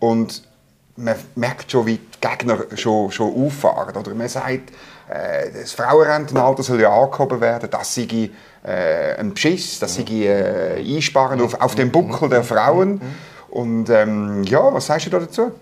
Und 0.00 0.42
man 0.96 1.14
merkt 1.34 1.70
schon, 1.70 1.86
wie 1.86 1.98
die 1.98 2.20
Gegner 2.20 2.64
schon, 2.74 3.10
schon 3.10 3.46
auffahren. 3.46 3.96
Oder 3.96 4.14
man 4.14 4.28
sagt, 4.28 4.72
das 5.08 5.72
Frauenrentenalter 5.72 6.62
soll 6.62 6.80
ja 6.80 6.90
angehoben 6.90 7.40
werden, 7.40 7.70
das 7.70 7.94
sei 7.94 8.30
äh, 8.62 9.14
ein 9.18 9.32
Beschiss, 9.32 9.78
das 9.78 9.94
sei 9.94 10.02
äh, 10.02 10.96
Einsparen 10.96 11.40
auf, 11.40 11.60
auf 11.60 11.74
dem 11.74 11.90
Buckel 11.90 12.28
der 12.28 12.44
Frauen. 12.44 13.00
Und 13.48 13.88
ähm, 13.88 14.44
ja, 14.44 14.72
was 14.72 14.86
sagst 14.86 15.06
du 15.06 15.10
da 15.10 15.20
dazu? 15.20 15.52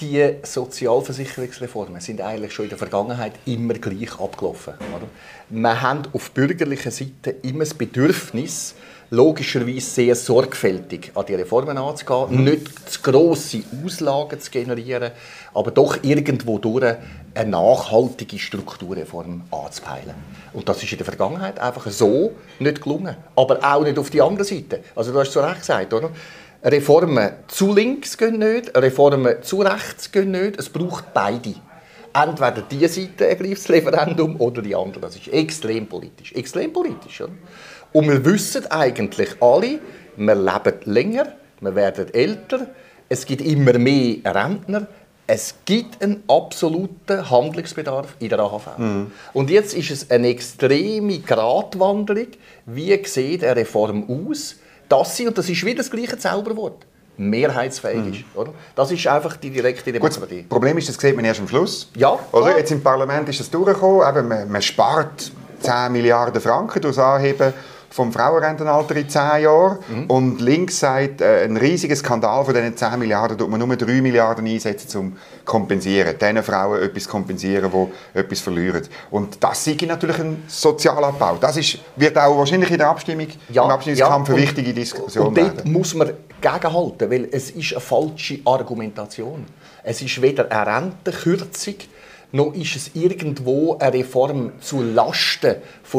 Die 0.00 0.34
Sozialversicherungsreformen 0.42 2.00
sind 2.00 2.20
eigentlich 2.20 2.52
schon 2.52 2.64
in 2.64 2.70
der 2.70 2.78
Vergangenheit 2.78 3.34
immer 3.46 3.74
gleich 3.74 4.18
abgelaufen. 4.18 4.74
Oder? 4.94 5.06
Wir 5.48 5.80
haben 5.80 6.02
auf 6.12 6.32
bürgerlicher 6.32 6.90
Seite 6.90 7.30
immer 7.42 7.60
das 7.60 7.74
Bedürfnis, 7.74 8.74
logischerweise 9.12 9.80
sehr 9.80 10.16
sorgfältig 10.16 11.12
an 11.14 11.26
die 11.26 11.34
Reformen 11.34 11.76
anzugehen, 11.76 12.38
mhm. 12.38 12.44
nicht 12.44 12.90
zu 12.90 13.02
grosse 13.02 13.62
Auslagen 13.84 14.40
zu 14.40 14.50
generieren, 14.50 15.12
aber 15.52 15.70
doch 15.70 16.02
irgendwo 16.02 16.58
durch 16.58 16.96
eine 17.34 17.50
nachhaltige 17.50 18.38
Strukturreform 18.38 19.42
anzupeilen. 19.50 20.14
Und 20.54 20.66
das 20.66 20.82
ist 20.82 20.92
in 20.92 20.98
der 20.98 21.04
Vergangenheit 21.04 21.58
einfach 21.58 21.90
so 21.90 22.32
nicht 22.58 22.80
gelungen. 22.80 23.16
Aber 23.36 23.58
auch 23.62 23.82
nicht 23.82 23.98
auf 23.98 24.08
die 24.08 24.22
andere 24.22 24.44
Seite. 24.44 24.80
Also 24.96 25.12
du 25.12 25.18
hast 25.18 25.32
zu 25.32 25.40
Recht 25.40 25.60
gesagt, 25.60 25.92
oder? 25.92 26.10
Reformen 26.64 27.32
zu 27.48 27.74
links 27.74 28.16
gehen 28.16 28.38
nicht, 28.38 28.74
Reformen 28.74 29.42
zu 29.42 29.60
rechts 29.60 30.10
gehen 30.10 30.30
nicht. 30.30 30.58
Es 30.58 30.70
braucht 30.70 31.12
beide. 31.12 31.54
Entweder 32.14 32.62
die 32.62 32.86
Seite 32.86 33.28
ergreift 33.28 33.64
das 33.64 33.70
Referendum 33.70 34.40
oder 34.40 34.62
die 34.62 34.74
andere. 34.74 35.00
Das 35.00 35.16
ist 35.16 35.28
extrem 35.28 35.86
politisch. 35.86 36.32
Extrem 36.32 36.72
politisch. 36.72 37.20
Oder? 37.20 37.32
Und 37.92 38.08
wir 38.08 38.24
wissen 38.24 38.66
eigentlich 38.70 39.30
alle, 39.40 39.78
wir 40.16 40.34
leben 40.34 40.74
länger, 40.84 41.26
wir 41.60 41.74
werden 41.74 42.12
älter, 42.12 42.66
es 43.08 43.26
gibt 43.26 43.42
immer 43.42 43.78
mehr 43.78 44.18
Rentner, 44.24 44.86
es 45.26 45.54
gibt 45.64 46.02
einen 46.02 46.22
absoluten 46.28 47.30
Handlungsbedarf 47.30 48.16
in 48.18 48.28
der 48.28 48.40
AHV. 48.40 48.78
Mhm. 48.78 49.12
Und 49.32 49.50
jetzt 49.50 49.74
ist 49.74 49.90
es 49.90 50.10
eine 50.10 50.28
extreme 50.28 51.20
Gratwanderung. 51.20 52.26
Wie 52.66 53.04
sieht 53.04 53.44
eine 53.44 53.56
Reform 53.56 54.04
aus, 54.08 54.56
dass 54.88 55.16
sie, 55.16 55.26
und 55.26 55.38
das 55.38 55.48
ist 55.48 55.64
wieder 55.64 55.76
das 55.76 55.90
gleiche 55.90 56.18
Zauberwort, 56.18 56.84
mehrheitsfähig 57.16 58.04
mhm. 58.04 58.12
ist. 58.12 58.24
Oder? 58.34 58.52
Das 58.74 58.90
ist 58.90 59.06
einfach 59.06 59.36
die 59.36 59.50
direkte 59.50 59.92
Demokratie. 59.92 60.36
Gut, 60.36 60.44
das 60.44 60.48
Problem 60.48 60.78
ist, 60.78 60.88
das 60.88 60.96
sieht 60.96 61.14
man 61.14 61.24
erst 61.24 61.40
am 61.40 61.48
Schluss. 61.48 61.90
Ja. 61.96 62.18
Oder? 62.32 62.58
Jetzt 62.58 62.72
im 62.72 62.82
Parlament 62.82 63.28
ist 63.28 63.40
das 63.40 63.50
durchgekommen, 63.50 64.06
eben, 64.08 64.28
man, 64.28 64.50
man 64.50 64.62
spart 64.62 65.30
10 65.60 65.92
Milliarden 65.92 66.40
Franken 66.40 66.82
durch 66.82 66.96
das 66.96 67.04
Anheben 67.04 67.52
vom 67.92 68.12
Frauenrentenalter 68.12 68.96
in 68.96 69.08
10 69.08 69.42
Jahren. 69.42 69.78
Mhm. 69.88 70.06
Und 70.06 70.40
links 70.40 70.80
sagt, 70.80 71.20
äh, 71.20 71.44
ein 71.44 71.56
riesiger 71.56 71.94
Skandal 71.94 72.44
von 72.44 72.54
diesen 72.54 72.76
10 72.76 72.98
Milliarden, 72.98 73.36
tut 73.36 73.50
man 73.50 73.60
nur 73.60 73.76
3 73.76 74.00
Milliarden 74.00 74.46
einsetzen, 74.46 74.98
um 74.98 75.12
zu 75.12 75.18
kompensieren. 75.44 76.16
Diesen 76.18 76.42
Frauen 76.42 76.82
etwas 76.82 77.06
kompensieren, 77.06 77.70
die 77.70 78.18
etwas 78.18 78.40
verlieren. 78.40 78.82
Und 79.10 79.42
das 79.42 79.66
ist 79.66 79.82
natürlich 79.82 80.18
ein 80.18 80.42
Sozialabbau. 80.46 81.36
Das 81.40 81.56
ist, 81.56 81.78
wird 81.96 82.16
auch 82.16 82.38
wahrscheinlich 82.38 82.70
in 82.70 82.78
der 82.78 82.88
Abstimmung, 82.88 83.28
ja, 83.50 83.64
im 83.64 83.70
Abstimmungskampf 83.70 84.28
ja, 84.28 84.34
eine 84.34 84.42
wichtige 84.42 84.72
Diskussion 84.72 85.28
und 85.28 85.38
dort 85.38 85.56
werden. 85.56 85.72
muss 85.72 85.94
man 85.94 86.10
gegenhalten, 86.40 87.10
weil 87.10 87.28
es 87.30 87.50
ist 87.50 87.72
eine 87.72 87.80
falsche 87.80 88.40
Argumentation. 88.44 89.44
Es 89.84 90.00
ist 90.00 90.22
weder 90.22 90.50
eine 90.50 90.66
Rentenkürzung, 90.66 91.74
noch 92.32 92.54
ist 92.54 92.76
es 92.76 92.90
irgendwo 92.94 93.76
eine 93.78 93.92
Reform 93.92 94.52
zu 94.60 94.82
Lasten 94.82 95.56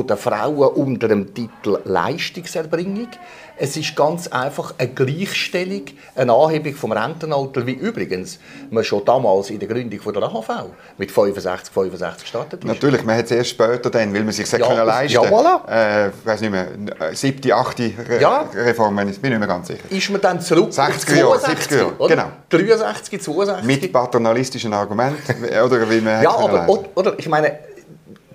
der 0.07 0.17
Frauen 0.17 0.73
unter 0.73 1.07
dem 1.07 1.33
Titel 1.33 1.79
Leistungserbringung. 1.85 3.07
Es 3.55 3.77
ist 3.77 3.95
ganz 3.95 4.27
einfach 4.27 4.73
eine 4.77 4.89
Gleichstellung, 4.89 5.83
eine 6.15 6.33
Anhebung 6.33 6.73
vom 6.73 6.91
Rentenalter, 6.91 7.65
wie 7.67 7.73
übrigens 7.73 8.39
man 8.71 8.83
schon 8.83 9.05
damals 9.05 9.51
in 9.51 9.59
der 9.59 9.67
Gründung 9.67 9.99
der 10.13 10.23
AHV 10.23 10.49
mit 10.97 11.11
65, 11.11 11.71
65 11.71 12.23
gestartet 12.23 12.63
ist. 12.63 12.67
Natürlich, 12.67 13.03
man 13.03 13.17
hat 13.17 13.25
es 13.25 13.31
erst 13.31 13.51
später 13.51 13.89
dann, 13.89 14.13
weil 14.13 14.23
man 14.23 14.33
sich 14.33 14.51
ja, 14.51 14.57
können 14.57 14.85
leisten 14.85 15.23
ja, 15.23 15.29
voilà. 15.29 16.07
äh, 16.07 16.11
weiß 16.23 16.41
nicht 16.41 16.51
mehr, 16.51 16.67
siebte, 17.13 17.53
achte 17.55 17.91
Re 18.09 18.19
ja. 18.19 18.49
Reform, 18.55 18.97
ich 19.07 19.21
bin 19.21 19.31
nicht 19.31 19.39
mehr 19.39 19.47
ganz 19.47 19.67
sicher. 19.67 19.83
Ist 19.89 20.09
man 20.09 20.21
dann 20.21 20.41
zurück 20.41 20.71
60er 20.71 21.15
Jahre, 21.15 21.37
70er 21.37 21.77
Jahre, 21.77 22.07
genau. 22.07 22.31
63, 22.49 23.21
62. 23.21 23.65
Mit 23.65 23.93
paternalistischen 23.93 24.73
Argumenten, 24.73 25.43
oder 25.65 25.89
wie 25.89 26.01
man 26.01 26.23
Ja, 26.23 26.35
aber, 26.35 26.67
oder, 26.95 27.13
ich 27.19 27.29
meine, 27.29 27.59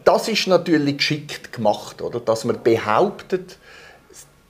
das 0.05 0.29
ist 0.29 0.47
natürlich 0.47 0.97
geschickt 0.97 1.53
gemacht, 1.53 2.01
oder? 2.01 2.21
dass 2.21 2.45
man 2.45 2.63
behauptet, 2.63 3.59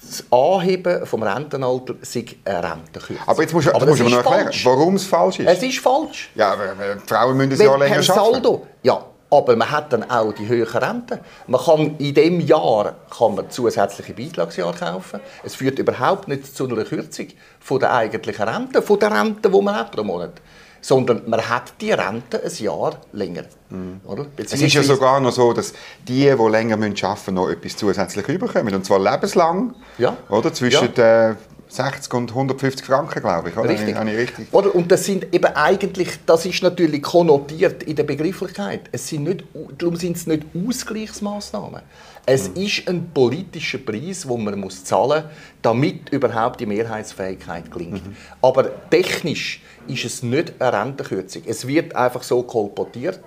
das 0.09 0.25
Anheben 0.31 1.07
vom 1.07 1.23
Rentenalter 1.23 1.94
sei 2.03 2.25
eine 2.44 2.62
Rentenkürzung. 2.62 3.16
Aber 3.27 3.42
jetzt 3.42 3.53
musst 3.53 3.68
du, 3.68 3.75
aber 3.75 3.87
musst 3.87 4.03
mir 4.03 4.11
noch 4.11 4.25
erklären, 4.25 4.51
warum 4.64 4.94
es 4.97 5.05
falsch 5.05 5.40
ist. 5.40 5.49
Es 5.49 5.62
ist 5.62 5.79
falsch. 5.79 6.31
Ja, 6.35 6.53
aber 6.53 6.75
Frauen 7.07 7.37
müssen 7.37 7.53
ein 7.53 7.61
Jahr 7.61 7.79
länger 7.79 8.01
per 8.01 8.16
arbeiten. 8.16 8.33
Saldo, 8.33 8.66
ja. 8.83 9.05
Aber 9.31 9.57
man 9.57 9.71
hat 9.71 9.92
dann 9.92 10.11
auch 10.11 10.33
die 10.33 10.49
höheren 10.49 10.83
Renten. 10.83 11.18
Man 11.49 11.61
kann 11.61 11.97
in 11.99 12.14
diesem 12.14 12.40
Jahr 12.40 12.94
kann 13.14 13.35
man 13.35 13.51
zusätzliche 13.51 14.14
Beitragsjahre 14.14 14.73
kaufen. 14.75 15.21
Es 15.44 15.55
führt 15.55 15.79
überhaupt 15.79 16.29
nicht 16.29 16.57
zu 16.57 16.66
einer 16.66 16.83
Kürzung 16.85 17.27
von 17.61 17.79
der 17.79 17.92
eigentlichen 17.92 18.49
Rente, 18.49 18.81
von 18.81 18.99
der 18.99 19.12
Rente, 19.12 19.51
die 19.51 19.61
man 19.61 19.75
hat 19.75 19.92
pro 19.92 20.03
Monat 20.03 20.40
sondern 20.80 21.22
man 21.28 21.48
hat 21.48 21.74
die 21.80 21.92
Rente 21.92 22.42
ein 22.42 22.52
Jahr 22.58 23.00
länger. 23.12 23.44
Mhm. 23.70 24.00
Oder? 24.06 24.26
Es 24.36 24.52
ist 24.52 24.72
ja 24.72 24.82
sogar 24.82 25.20
noch 25.20 25.32
so, 25.32 25.52
dass 25.52 25.72
die, 26.06 26.24
die 26.24 26.48
länger 26.50 26.74
arbeiten 26.74 26.90
müssen, 26.90 27.34
noch 27.34 27.48
etwas 27.48 27.76
zusätzlich 27.76 28.26
bekommen. 28.26 28.74
Und 28.74 28.84
zwar 28.84 28.98
lebenslang. 28.98 29.74
Ja. 29.98 30.16
Oder? 30.28 30.52
Zwischen 30.52 30.88
ja. 30.96 31.36
60 31.68 32.12
und 32.14 32.31
150 32.31 32.85
Franken, 32.85 33.20
glaube 33.20 33.50
ich. 33.50 33.57
Oder? 33.57 33.68
Richtig. 33.68 33.94
Habe 33.94 34.11
ich, 34.11 34.16
richtig. 34.16 34.48
Oder? 34.52 34.74
Und 34.74 34.90
das 34.90 35.04
sind 35.04 35.33
eben 35.33 35.54
eigentlich, 35.54 36.09
das 36.26 36.46
ist 36.46 36.62
natürlich 36.62 37.02
konnotiert 37.02 37.83
in 37.83 37.96
der 37.96 38.04
Begrifflichkeit. 38.04 38.83
Es 38.92 39.09
sind 39.09 39.24
nicht, 39.24 39.44
darum 39.76 39.96
sind 39.96 40.16
es 40.16 40.26
nicht 40.26 40.44
Ausgleichsmaßnahmen. 40.54 41.83
Es 42.26 42.50
mhm. 42.50 42.57
ist 42.57 42.88
ein 42.88 43.11
politischer 43.12 43.78
Preis, 43.78 44.22
den 44.22 44.44
man 44.44 44.59
muss 44.61 44.85
zahlen 44.85 45.24
muss, 45.24 45.33
damit 45.62 46.11
überhaupt 46.11 46.61
die 46.61 46.66
Mehrheitsfähigkeit 46.66 47.70
gelingt. 47.70 48.07
Mhm. 48.07 48.16
Aber 48.42 48.88
technisch 48.90 49.62
ist 49.87 50.04
es 50.04 50.22
nicht 50.22 50.61
eine 50.61 50.72
Rentenkürzung. 50.72 51.42
Es 51.46 51.66
wird 51.66 51.96
einfach 51.96 52.22
so 52.22 52.42
kolportiert. 52.42 53.20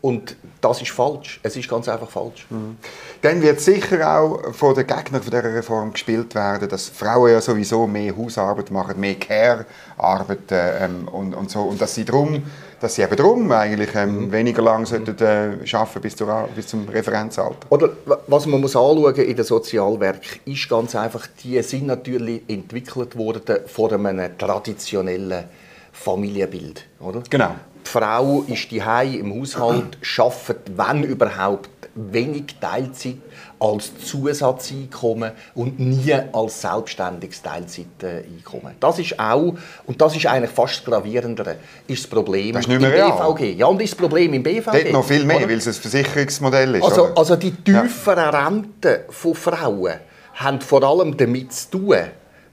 Und 0.00 0.36
das 0.60 0.80
ist 0.80 0.92
falsch. 0.92 1.40
Es 1.42 1.56
ist 1.56 1.68
ganz 1.68 1.88
einfach 1.88 2.08
falsch. 2.08 2.46
Mhm. 2.50 2.76
Dann 3.22 3.42
wird 3.42 3.60
sicher 3.60 4.18
auch 4.18 4.54
von 4.54 4.74
den 4.74 4.86
Gegnern 4.86 5.20
dieser 5.24 5.42
Reform 5.42 5.92
gespielt 5.92 6.34
werden, 6.36 6.68
dass 6.68 6.88
Frauen 6.88 7.32
ja 7.32 7.40
sowieso 7.40 7.86
mehr 7.86 8.16
Hausarbeit 8.16 8.70
machen, 8.70 9.00
mehr 9.00 9.16
Care-Arbeit 9.16 10.52
äh, 10.52 10.84
ähm, 10.84 11.08
und, 11.08 11.34
und 11.34 11.50
so. 11.50 11.62
Und 11.62 11.80
dass 11.80 11.96
sie 11.96 12.04
drum, 12.04 12.44
dass 12.80 12.94
sie 12.94 13.02
eben 13.02 13.16
drum 13.16 13.50
eigentlich 13.50 13.92
ähm, 13.96 14.26
mhm. 14.26 14.32
weniger 14.32 14.62
lang 14.62 14.86
sollten, 14.86 15.16
äh, 15.18 15.76
arbeiten 15.76 16.00
bis, 16.00 16.14
zur, 16.14 16.48
bis 16.54 16.68
zum 16.68 16.88
Referenzalter. 16.88 17.66
Oder 17.70 17.90
was 18.28 18.46
man 18.46 18.60
muss 18.60 18.76
anschauen 18.76 19.16
in 19.16 19.36
den 19.36 19.44
Sozialwerk 19.44 20.40
ist 20.44 20.68
ganz 20.68 20.94
einfach, 20.94 21.26
die 21.42 21.60
sind 21.62 21.86
natürlich 21.86 22.42
entwickelt 22.46 23.16
worden 23.16 23.58
von 23.66 24.06
einem 24.06 24.38
traditionellen 24.38 25.44
Familienbild, 25.92 26.84
oder? 27.00 27.22
Genau. 27.28 27.56
Die 27.88 27.98
Frau 27.98 28.44
ist 28.46 28.70
die 28.70 28.82
im 29.18 29.40
Haushalt, 29.40 29.96
arbeitet, 30.18 30.76
wenn 30.76 31.04
überhaupt, 31.04 31.70
wenig 31.94 32.56
Teilzeit 32.60 33.16
als 33.58 33.90
Zusatzeinkommen 34.04 35.32
und 35.54 35.80
nie 35.80 36.14
als 36.32 36.60
selbstständiges 36.60 37.42
Teilzeiteinkommen. 37.42 38.74
Das 38.78 38.98
ist 38.98 39.18
auch, 39.18 39.54
und 39.86 40.00
das 40.00 40.14
ist 40.14 40.26
eigentlich 40.26 40.50
fast 40.50 40.84
gravierender, 40.84 41.56
ist 41.86 42.04
das 42.04 42.10
Problem 42.10 42.54
das 42.54 42.66
ist 42.66 42.72
im 42.72 42.82
BVG. 42.82 43.56
Ja, 43.56 43.66
und 43.66 43.82
ist 43.82 43.94
das 43.94 43.98
Problem 43.98 44.32
im 44.34 44.42
BVG. 44.42 44.70
Dort 44.70 44.92
noch 44.92 45.04
viel 45.04 45.24
mehr, 45.24 45.38
oder? 45.38 45.48
weil 45.48 45.56
es 45.56 45.66
ein 45.66 45.74
Versicherungsmodell 45.74 46.76
ist. 46.76 46.84
Also, 46.84 47.14
also 47.14 47.36
die 47.36 47.52
tieferen 47.52 48.32
ja. 48.32 48.46
Renten 48.46 48.98
von 49.08 49.34
Frauen 49.34 49.94
haben 50.34 50.60
vor 50.60 50.84
allem 50.84 51.16
damit 51.16 51.52
zu 51.52 51.70
tun, 51.70 51.96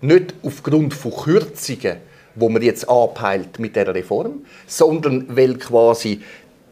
nicht 0.01 0.33
aufgrund 0.41 0.93
von 0.93 1.13
Kürzungen, 1.13 1.97
wo 2.35 2.49
man 2.49 2.61
jetzt 2.61 2.87
anpeilt 2.89 3.59
mit 3.59 3.75
der 3.75 3.93
Reform, 3.93 4.45
sondern 4.67 5.35
weil 5.35 5.55
quasi 5.55 6.21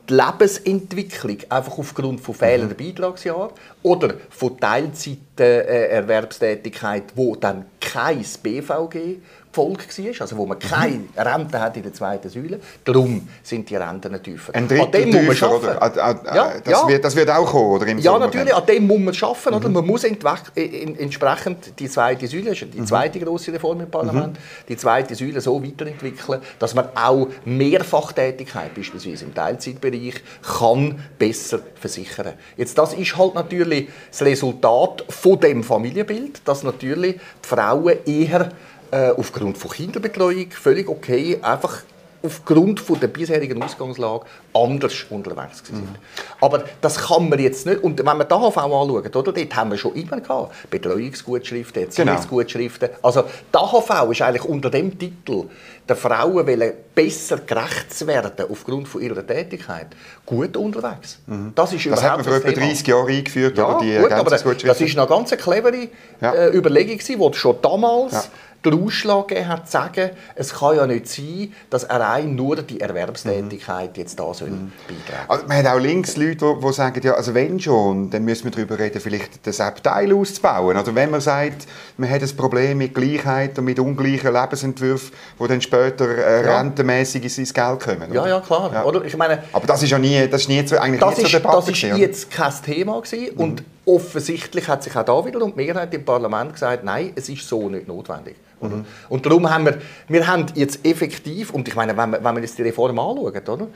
die 0.09 0.13
Lebensentwicklung 0.13 1.37
einfach 1.49 1.77
aufgrund 1.77 2.21
von 2.21 2.35
fehlenden 2.35 2.77
mhm. 2.77 2.85
Beitragsjahren 2.85 3.51
oder 3.81 4.15
von 4.29 4.59
Teilzeiterwerbstätigkeit, 4.59 7.03
äh, 7.03 7.15
wo 7.15 7.35
dann 7.35 7.65
kein 7.79 8.25
BVG 8.43 9.19
Volk 9.53 9.87
war, 9.87 10.21
also 10.21 10.37
wo 10.37 10.47
man 10.47 10.57
keine 10.57 10.95
mhm. 10.95 11.09
Rente 11.15 11.59
hat 11.59 11.77
in 11.77 11.83
der 11.83 11.93
zweiten 11.93 12.27
Säule. 12.27 12.59
Darum 12.83 13.27
sind 13.43 13.69
die 13.69 13.75
Renten 13.75 14.21
tiefer. 14.23 14.55
Ein 14.55 14.67
Drittel 14.67 15.11
tiefer, 15.11 15.55
oder? 15.55 15.79
Ja, 15.95 16.53
das, 16.63 16.73
ja. 16.73 16.87
Wird, 16.87 17.05
das 17.05 17.15
wird 17.15 17.29
auch 17.29 17.45
kommen, 17.45 17.69
oder? 17.69 17.85
Im 17.85 17.99
ja, 17.99 18.11
Sommer 18.11 18.25
natürlich, 18.25 18.55
an 18.55 18.65
dem 18.65 18.87
muss 18.87 18.99
man 18.99 19.29
arbeiten. 19.29 19.53
Oder? 19.53 19.69
Mhm. 19.69 19.73
Man 19.75 19.85
muss 19.85 20.03
entsprechend 20.03 21.79
die 21.79 21.87
zweite 21.87 22.27
Säule, 22.27 22.51
die 22.53 22.79
mhm. 22.79 22.87
zweite 22.87 23.19
grosse 23.19 23.53
Reform 23.53 23.81
im 23.81 23.91
Parlament, 23.91 24.33
mhm. 24.33 24.65
die 24.67 24.75
zweite 24.75 25.13
Säule 25.13 25.39
so 25.39 25.63
weiterentwickeln, 25.63 26.41
dass 26.57 26.73
man 26.73 26.89
auch 26.95 27.27
Mehrfachtätigkeit, 27.45 28.73
beispielsweise 28.73 29.25
im 29.25 29.35
Teilzeitbereich, 29.35 30.15
kann 30.41 30.99
besser 31.19 31.59
versichern. 31.79 32.33
Jetzt, 32.57 32.75
das 32.75 32.95
ist 32.95 33.15
halt 33.15 33.35
natürlich 33.35 33.87
das 34.09 34.23
Resultat 34.23 35.05
von 35.09 35.39
dem 35.39 35.63
Familienbild, 35.63 36.41
dass 36.43 36.63
natürlich 36.63 37.15
die 37.43 37.47
Frauen 37.47 37.97
eher 38.05 38.49
äh, 38.93 39.09
aufgrund 39.17 39.57
von 39.57 39.71
Kinderbetreuung 39.71 40.51
völlig 40.51 40.87
okay, 40.87 41.39
einfach 41.41 41.81
aufgrund 42.25 42.79
von 42.79 42.99
der 42.99 43.07
bisherigen 43.07 43.61
Ausgangslage 43.61 44.25
anders 44.53 45.05
unterwegs 45.09 45.61
sind. 45.65 45.81
Mhm. 45.81 45.95
Aber 46.39 46.63
das 46.79 46.97
kann 46.97 47.27
man 47.27 47.37
jetzt 47.37 47.65
nicht. 47.65 47.83
Und 47.83 47.99
wenn 47.99 48.05
man 48.05 48.25
die 48.25 48.33
AHV 48.33 48.57
anschaut, 48.57 49.15
oder, 49.15 49.33
dort 49.33 49.55
haben 49.55 49.71
wir 49.71 49.77
schon 49.77 49.93
immer 49.95 50.21
gehabt, 50.21 50.53
Betreuungsgutschriften, 50.69 51.83
Erziehungsgutschriften. 51.83 52.89
Genau. 52.89 52.99
Also 53.01 53.23
die 53.23 53.57
AHV 53.57 54.11
ist 54.11 54.21
eigentlich 54.21 54.45
unter 54.45 54.69
dem 54.69 54.97
Titel, 54.97 55.45
der 55.87 55.97
Frauen 55.97 56.47
wollen 56.47 56.71
besser 56.95 57.39
gerecht 57.39 57.93
zu 57.93 58.07
werden 58.07 58.45
aufgrund 58.49 58.87
von 58.87 59.01
ihrer 59.01 59.27
Tätigkeit, 59.27 59.87
gut 60.25 60.55
unterwegs. 60.55 61.19
Mhm. 61.27 61.51
Das, 61.55 61.73
ist 61.73 61.85
das 61.87 62.01
hat 62.01 62.17
man 62.17 62.23
vor 62.23 62.35
etwa 62.35 62.51
30 62.51 62.87
Jahren 62.87 63.09
eingeführt, 63.09 63.57
ja, 63.57 63.67
oder 63.67 63.79
die 63.83 63.97
gut, 63.97 64.11
aber 64.13 64.29
das 64.29 64.45
ist 64.81 64.97
eine 64.97 65.07
ganz 65.07 65.31
clevere 65.31 65.89
ja. 66.21 66.33
äh, 66.33 66.55
Überlegung, 66.55 66.99
die 66.99 67.37
schon 67.37 67.57
damals 67.61 68.13
ja 68.13 68.23
den 68.65 68.83
Ausschlag 68.83 69.27
gegeben 69.27 69.47
hat, 69.47 69.65
zu 69.65 69.71
sagen, 69.73 70.11
es 70.35 70.53
kann 70.53 70.75
ja 70.75 70.87
nicht 70.87 71.07
sein, 71.07 71.53
dass 71.69 71.85
allein 71.89 72.35
nur 72.35 72.55
die 72.57 72.79
Erwerbstätigkeit 72.79 73.95
mhm. 73.95 74.01
jetzt 74.01 74.19
da 74.19 74.33
soll 74.33 74.49
mhm. 74.49 74.71
beitragen 74.87 75.29
also, 75.29 75.47
Man 75.47 75.57
hat 75.57 75.67
auch 75.67 75.79
links 75.79 76.17
Leute, 76.17 76.57
die, 76.63 76.73
sagen, 76.73 77.01
ja, 77.03 77.13
also 77.13 77.33
wenn 77.33 77.59
schon, 77.59 78.09
dann 78.09 78.23
müssen 78.23 78.45
wir 78.45 78.51
darüber 78.51 78.79
reden, 78.79 78.99
vielleicht 79.01 79.45
das 79.45 79.59
Abteil 79.59 80.13
auszubauen. 80.13 80.77
Also 80.77 80.95
wenn 80.95 81.11
man 81.11 81.21
sagt, 81.21 81.67
man 81.97 82.09
hat 82.09 82.21
ein 82.21 82.35
Problem 82.35 82.77
mit 82.77 82.95
Gleichheit 82.95 83.57
und 83.59 83.65
mit 83.65 83.79
ungleichen 83.79 84.33
Lebensentwürfen, 84.33 85.11
die 85.39 85.47
dann 85.47 85.61
später 85.61 86.07
äh, 86.17 86.45
ja. 86.45 86.59
rentenmässig 86.59 87.23
ins 87.37 87.53
Geld 87.53 87.79
kommen. 87.79 88.11
Oder? 88.11 88.13
Ja, 88.13 88.27
ja, 88.27 88.39
klar. 88.39 88.71
Ja. 88.73 88.83
Oder? 88.83 89.03
Ich 89.05 89.17
meine, 89.17 89.43
Aber 89.51 89.67
das 89.67 89.83
ist 89.83 89.89
ja 89.89 89.99
nie, 89.99 90.27
das 90.27 90.41
ist 90.41 90.49
nie 90.49 90.59
eigentlich 90.59 90.99
das 90.99 91.17
nie 91.17 91.23
ist, 91.23 91.31
zur 91.31 91.39
Debatte 91.39 91.57
Das 91.57 91.65
gewesen, 91.67 91.97
jetzt 91.97 92.31
kein 92.31 92.53
Thema 92.65 93.01
gewesen. 93.01 93.33
Mhm. 93.35 93.41
und 93.41 93.63
offensichtlich 93.85 94.67
hat 94.67 94.83
sich 94.83 94.95
auch 94.95 95.05
da 95.05 95.25
wieder 95.25 95.41
und 95.43 95.57
die 95.57 95.65
Mehrheit 95.65 95.93
im 95.93 96.05
Parlament 96.05 96.53
gesagt, 96.53 96.83
nein, 96.83 97.11
es 97.15 97.29
ist 97.29 97.47
so 97.47 97.69
nicht 97.69 97.87
notwendig. 97.87 98.35
Mhm. 98.61 98.85
Und 99.09 99.25
darum 99.25 99.49
haben 99.49 99.65
wir, 99.65 99.77
wir 100.07 100.27
haben 100.27 100.45
jetzt 100.55 100.85
effektiv, 100.85 101.51
und 101.51 101.67
ich 101.67 101.75
meine, 101.75 101.97
wenn 101.97 102.09
man, 102.11 102.23
wenn 102.23 102.33
man 102.33 102.43
jetzt 102.43 102.57
die 102.57 102.63
Reform 102.63 102.97
anschaut, 102.97 103.49
oder? 103.49 103.67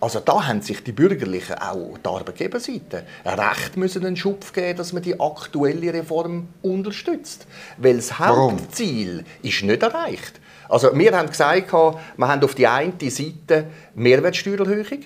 also 0.00 0.20
da 0.20 0.46
haben 0.46 0.62
sich 0.62 0.82
die 0.82 0.92
Bürgerlichen, 0.92 1.56
auch 1.56 1.98
die 1.98 2.08
Arbeitgeberseite, 2.08 3.04
recht 3.24 3.76
müssen 3.76 4.04
einen 4.04 4.16
Schubf 4.16 4.52
geben, 4.52 4.78
dass 4.78 4.92
man 4.92 5.02
die 5.02 5.18
aktuelle 5.18 5.92
Reform 5.92 6.48
unterstützt. 6.62 7.46
Weil 7.78 7.96
das 7.96 8.18
Hauptziel 8.18 9.24
ist 9.42 9.62
nicht 9.62 9.82
erreicht. 9.82 10.40
Also 10.68 10.96
wir 10.96 11.16
haben 11.16 11.28
gesagt, 11.28 11.72
wir 11.72 12.28
haben 12.28 12.42
auf 12.42 12.54
die 12.54 12.66
eine 12.66 12.92
Seite 13.10 13.66
Mehrwertsteuererhöhung, 13.94 15.00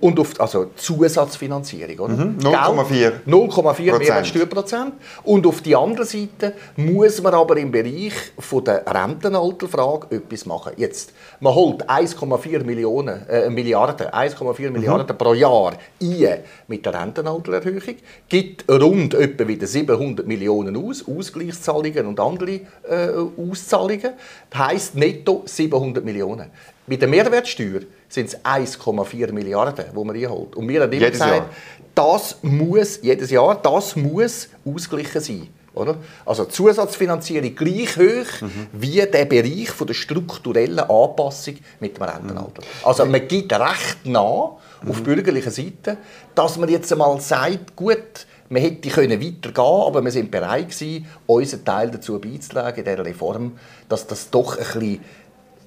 und 0.00 0.18
auf, 0.18 0.40
also 0.40 0.70
Zusatzfinanzierung. 0.76 2.10
Mhm, 2.10 2.38
0,4 2.40 3.12
0,4 3.26 3.98
Mehrwertsteuerprozent. 3.98 4.94
Und 5.24 5.46
auf 5.46 5.60
der 5.60 5.78
anderen 5.78 6.06
Seite 6.06 6.54
muss 6.76 7.20
man 7.22 7.34
aber 7.34 7.56
im 7.58 7.70
Bereich 7.70 8.12
von 8.38 8.64
der 8.64 8.84
Rentenalterfrage 8.86 10.16
etwas 10.16 10.46
machen. 10.46 10.72
Jetzt, 10.76 11.12
man 11.40 11.54
holt 11.54 11.88
1,4 11.88 12.64
Millionen, 12.64 13.28
äh, 13.28 13.50
Milliarden, 13.50 14.08
1,4 14.08 14.66
mhm. 14.66 14.72
Milliarden 14.72 15.16
pro 15.16 15.34
Jahr 15.34 15.74
ein 16.02 16.38
mit 16.66 16.86
der 16.86 16.94
Rentenaltererhöhung, 16.94 17.96
gibt 18.28 18.70
rund 18.70 19.14
etwa 19.14 19.46
wieder 19.46 19.66
700 19.66 20.26
Millionen 20.26 20.76
aus, 20.76 21.04
Ausgleichszahlungen 21.06 22.06
und 22.06 22.20
andere 22.20 22.60
äh, 22.88 23.10
Auszahlungen. 23.36 24.12
Das 24.50 24.58
heisst 24.58 24.94
netto 24.94 25.42
700 25.44 26.04
Millionen. 26.04 26.50
Mit 26.86 27.02
der 27.02 27.08
Mehrwertsteuer 27.08 27.82
sind 28.10 28.26
es 28.26 28.44
1,4 28.44 29.32
Milliarden, 29.32 29.86
die 29.96 30.04
man 30.04 30.14
einholt. 30.14 30.56
Und 30.56 30.68
wir 30.68 30.82
haben 30.82 30.92
immer 30.92 31.00
jedes 31.00 31.12
gesagt, 31.12 31.34
Jahr. 31.34 31.50
das 31.94 32.36
muss, 32.42 33.00
jedes 33.02 33.30
Jahr, 33.30 33.54
das 33.62 33.96
muss 33.96 34.48
ausgeglichen 34.64 35.20
sein. 35.20 35.48
Oder? 35.72 35.96
Also 36.26 36.46
Zusatzfinanzierung 36.46 37.54
gleich 37.54 37.96
hoch 37.96 38.40
mhm. 38.40 38.66
wie 38.72 39.00
der 39.06 39.24
Bereich 39.24 39.70
von 39.70 39.86
der 39.86 39.94
strukturellen 39.94 40.80
Anpassung 40.80 41.54
mit 41.78 41.96
dem 41.96 42.02
Rentenalter. 42.02 42.62
Mhm. 42.62 42.86
Also 42.86 43.06
man 43.06 43.28
gibt 43.28 43.52
recht 43.52 44.04
nah 44.04 44.56
mhm. 44.82 44.90
auf 44.90 45.02
bürgerlicher 45.02 45.52
Seite, 45.52 45.96
dass 46.34 46.58
man 46.58 46.68
jetzt 46.68 46.90
einmal 46.92 47.20
sagt, 47.20 47.76
gut, 47.76 48.26
man 48.48 48.62
hätte 48.62 48.88
können 48.88 49.22
weitergehen 49.22 49.64
aber 49.86 50.02
wir 50.02 50.10
sind 50.10 50.32
bereit 50.32 50.70
gewesen, 50.70 51.06
unseren 51.26 51.64
Teil 51.64 51.90
dazu 51.92 52.18
beizutragen 52.18 52.80
in 52.80 52.84
dieser 52.84 53.04
Reform, 53.04 53.52
dass 53.88 54.08
das 54.08 54.28
doch 54.30 54.58
ein 54.58 54.64
bisschen 54.64 55.00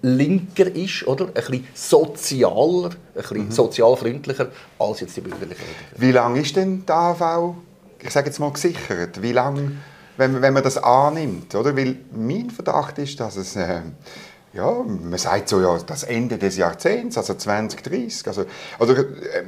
linker 0.03 0.67
ist, 0.75 1.07
oder? 1.07 1.27
Ein 1.27 1.33
bisschen 1.33 1.67
sozialer, 1.73 2.89
ein 2.89 3.21
bisschen 3.21 3.45
mhm. 3.45 3.51
sozialfreundlicher 3.51 4.49
als 4.77 4.99
jetzt 4.99 5.17
die 5.17 5.21
bürgerliche 5.21 5.61
Wie 5.97 6.11
lange 6.11 6.41
ist 6.41 6.55
denn 6.55 6.85
die 6.85 6.91
AHV, 6.91 7.55
ich 7.99 8.11
sage 8.11 8.27
jetzt 8.27 8.39
mal, 8.39 8.51
gesichert? 8.51 9.21
Wie 9.21 9.31
lange, 9.31 9.71
wenn, 10.17 10.41
wenn 10.41 10.53
man 10.53 10.61
das 10.61 10.77
annimmt, 10.77 11.55
oder? 11.55 11.75
Weil 11.75 11.97
mein 12.11 12.51
Verdacht 12.51 12.99
ist, 12.99 13.19
dass 13.19 13.37
es... 13.37 13.55
Äh, 13.55 13.81
ja, 14.53 14.71
man 14.83 15.17
sagt 15.17 15.49
so, 15.49 15.59
ja, 15.59 15.79
das 15.79 16.03
Ende 16.03 16.37
des 16.37 16.57
Jahrzehnts, 16.57 17.17
also 17.17 17.33
2030. 17.33 18.27
Also, 18.27 18.45
also 18.77 18.95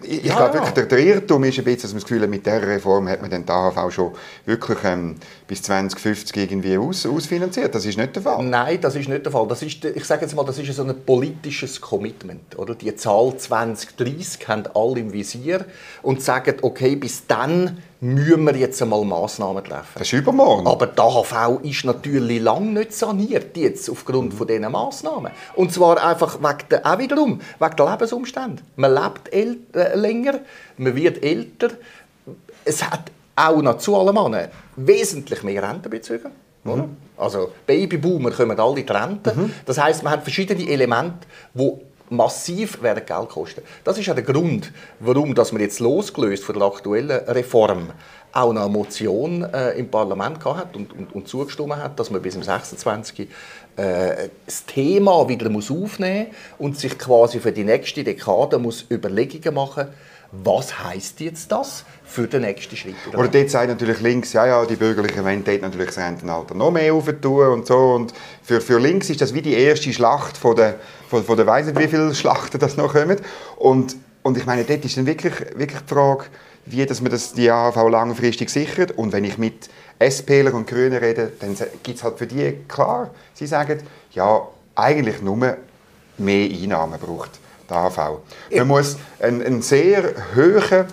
ich, 0.01 0.23
ja, 0.23 0.35
glaube 0.35 0.55
wirklich, 0.55 0.73
der, 0.73 0.85
der 0.87 0.99
Irrtum 0.99 1.43
ist 1.43 1.59
ein 1.59 1.63
bisschen, 1.63 1.81
dass 1.83 1.91
man 1.91 2.01
das 2.01 2.09
Gefühl 2.09 2.23
hat, 2.23 2.29
mit 2.29 2.43
dieser 2.43 2.65
Reform 2.65 3.07
hat 3.07 3.21
man 3.21 3.29
den 3.29 3.47
AHV 3.47 3.93
schon 3.93 4.13
wirklich 4.45 4.79
ähm, 4.83 5.15
bis 5.47 5.61
2050 5.61 6.35
irgendwie 6.35 6.75
aus, 6.79 7.05
ausfinanziert. 7.05 7.75
Das 7.75 7.85
ist 7.85 7.97
nicht 7.97 8.15
der 8.15 8.23
Fall. 8.23 8.43
Nein, 8.43 8.81
das 8.81 8.95
ist 8.95 9.07
nicht 9.07 9.23
der 9.23 9.31
Fall. 9.31 9.47
Das 9.47 9.61
ist, 9.61 9.85
ich 9.85 10.05
sage 10.05 10.23
jetzt 10.23 10.35
mal, 10.35 10.43
das 10.43 10.57
ist 10.57 10.75
so 10.75 10.83
ein 10.83 10.95
politisches 11.05 11.79
Commitment. 11.79 12.57
Oder? 12.57 12.73
Die 12.73 12.95
Zahl 12.95 13.37
2030 13.37 14.47
haben 14.47 14.63
alle 14.73 14.99
im 14.99 15.13
Visier 15.13 15.65
und 16.01 16.23
sagen, 16.23 16.55
okay, 16.63 16.95
bis 16.95 17.27
dann 17.27 17.77
müssen 18.05 18.45
wir 18.45 18.55
jetzt 18.55 18.81
einmal 18.81 19.03
Massnahmen 19.03 19.63
treffen. 19.63 19.93
Das 19.95 20.03
ist 20.03 20.13
übermorgen. 20.13 20.67
Aber 20.67 20.87
die 20.87 20.99
AHV 20.99 21.59
ist 21.63 21.85
natürlich 21.85 22.41
lange 22.41 22.71
nicht 22.71 22.93
saniert 22.93 23.57
jetzt 23.57 23.89
aufgrund 23.89 24.33
von 24.33 24.47
diesen 24.47 24.71
Massnahmen. 24.71 25.31
Und 25.55 25.71
zwar 25.73 26.03
einfach 26.03 26.39
wegen 26.39 26.69
der, 26.69 26.85
auch 26.85 26.99
wiederum 26.99 27.41
wegen 27.59 27.75
der 27.75 27.91
Lebensumstände. 27.91 28.61
Man 28.75 28.93
lebt 28.93 29.33
äh, 29.33 29.95
länger, 29.95 30.39
man 30.77 30.95
wird 30.95 31.23
älter. 31.23 31.69
Es 32.63 32.83
hat 32.83 33.11
auch 33.35 33.61
noch 33.61 33.77
zu 33.77 33.95
allem 33.95 34.17
anderen 34.17 34.49
wesentlich 34.75 35.43
mehr 35.43 35.63
Rentenbezüge. 35.63 36.29
Mhm. 36.63 36.97
Also 37.17 37.51
Babyboomer 37.65 38.31
kommen 38.31 38.59
alle 38.59 38.83
die 38.83 38.91
Rente. 38.91 39.33
Mhm. 39.35 39.53
Das 39.65 39.77
heißt, 39.77 40.03
man 40.03 40.13
hat 40.13 40.23
verschiedene 40.23 40.67
Elemente, 40.67 41.27
die 41.53 41.71
massiv 42.15 42.81
werden 42.81 43.05
Geld 43.05 43.29
kosten. 43.29 43.61
Das 43.83 43.97
ist 43.97 44.05
ja 44.05 44.13
der 44.13 44.23
Grund, 44.23 44.71
warum 44.99 45.35
dass 45.35 45.51
man 45.51 45.61
jetzt 45.61 45.79
losgelöst 45.79 46.43
von 46.43 46.57
der 46.57 46.67
aktuellen 46.67 47.11
Reform 47.27 47.91
auch 48.31 48.49
eine 48.49 48.67
Motion 48.67 49.43
äh, 49.43 49.71
im 49.71 49.89
Parlament 49.89 50.41
gehabt 50.41 50.75
und, 50.75 50.91
und, 50.93 51.15
und 51.15 51.27
zugestimmt 51.27 51.77
hat, 51.77 51.97
dass 51.97 52.09
man 52.09 52.21
bis 52.21 52.33
zum 52.33 52.43
26. 52.43 53.29
Äh, 53.77 54.29
das 54.45 54.65
Thema 54.65 55.27
wieder 55.29 55.49
muss 55.49 55.71
aufnehmen 55.71 56.27
und 56.57 56.77
sich 56.77 56.97
quasi 56.97 57.39
für 57.39 57.53
die 57.53 57.63
nächste 57.63 58.03
Dekade 58.03 58.59
muss 58.59 58.85
Überlegungen 58.91 59.53
machen 59.53 59.87
was 60.43 60.83
heißt 60.83 61.19
jetzt 61.19 61.51
das 61.51 61.83
für 62.03 62.27
den 62.27 62.41
nächsten 62.41 62.75
Schritt? 62.75 62.95
Oder, 63.09 63.19
oder 63.19 63.27
dort 63.27 63.49
sagt 63.49 63.69
natürlich 63.69 64.01
links, 64.01 64.33
ja, 64.33 64.45
ja, 64.45 64.65
die 64.65 64.75
Bürgerlichen 64.75 65.23
wollen 65.23 65.43
dort 65.43 65.61
natürlich 65.61 65.87
das 65.87 65.97
Rentenalter 65.97 66.55
noch 66.55 66.71
mehr 66.71 66.93
aufentun 66.93 67.47
und 67.47 67.67
so. 67.67 67.77
Und 67.93 68.13
für, 68.43 68.61
für 68.61 68.79
links 68.79 69.09
ist 69.09 69.21
das 69.21 69.33
wie 69.33 69.41
die 69.41 69.53
erste 69.53 69.91
Schlacht 69.93 70.37
von 70.37 70.55
der, 70.55 70.75
von, 71.09 71.23
von 71.23 71.37
der 71.37 71.47
weiss 71.47 71.65
nicht, 71.65 71.79
wie 71.79 71.87
viele 71.87 72.13
Schlachten 72.13 72.59
das 72.59 72.77
noch 72.77 72.93
kommen. 72.93 73.17
Und, 73.57 73.95
und 74.23 74.37
ich 74.37 74.45
meine, 74.45 74.63
dort 74.63 74.83
ist 74.85 74.97
dann 74.97 75.05
wirklich, 75.05 75.33
wirklich 75.55 75.81
die 75.81 75.93
Frage, 75.93 76.25
wie 76.65 76.85
dass 76.85 77.01
man 77.01 77.11
das, 77.11 77.33
die 77.33 77.49
AHV 77.49 77.89
langfristig 77.89 78.49
sichert. 78.49 78.91
Und 78.91 79.11
wenn 79.13 79.23
ich 79.23 79.37
mit 79.37 79.69
SPler 79.99 80.53
und 80.53 80.67
Grünen 80.67 80.97
rede, 80.97 81.31
dann 81.39 81.55
gibt 81.83 81.97
es 81.97 82.03
halt 82.03 82.17
für 82.17 82.27
die 82.27 82.57
klar, 82.67 83.11
sie 83.33 83.47
sagen, 83.47 83.79
ja, 84.11 84.47
eigentlich 84.75 85.21
nur 85.21 85.37
mehr 85.37 85.57
Einnahmen 86.17 86.99
braucht 86.99 87.39
die 87.69 87.73
AHV. 87.73 87.97
Man 88.51 88.67
muss 88.67 88.97
einen, 89.19 89.43
einen 89.43 89.61
sehr 89.61 90.13
hohen 90.35 90.85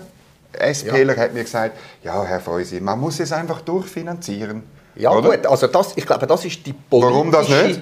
SPler 0.53 1.15
ja. 1.15 1.23
hat 1.23 1.33
mir 1.33 1.43
gesagt, 1.43 1.77
ja, 2.03 2.23
Herr 2.23 2.39
Feusi, 2.39 2.79
man 2.79 2.99
muss 2.99 3.19
es 3.19 3.31
einfach 3.31 3.61
durchfinanzieren. 3.61 4.63
Ja, 4.95 5.11
oder? 5.11 5.31
gut, 5.31 5.45
also 5.47 5.67
das, 5.67 5.93
ich 5.95 6.05
glaube, 6.05 6.27
das 6.27 6.45
ist 6.45 6.65
die 6.65 6.73
politische... 6.73 7.13
Warum 7.13 7.31
das 7.31 7.49
nicht? 7.49 7.81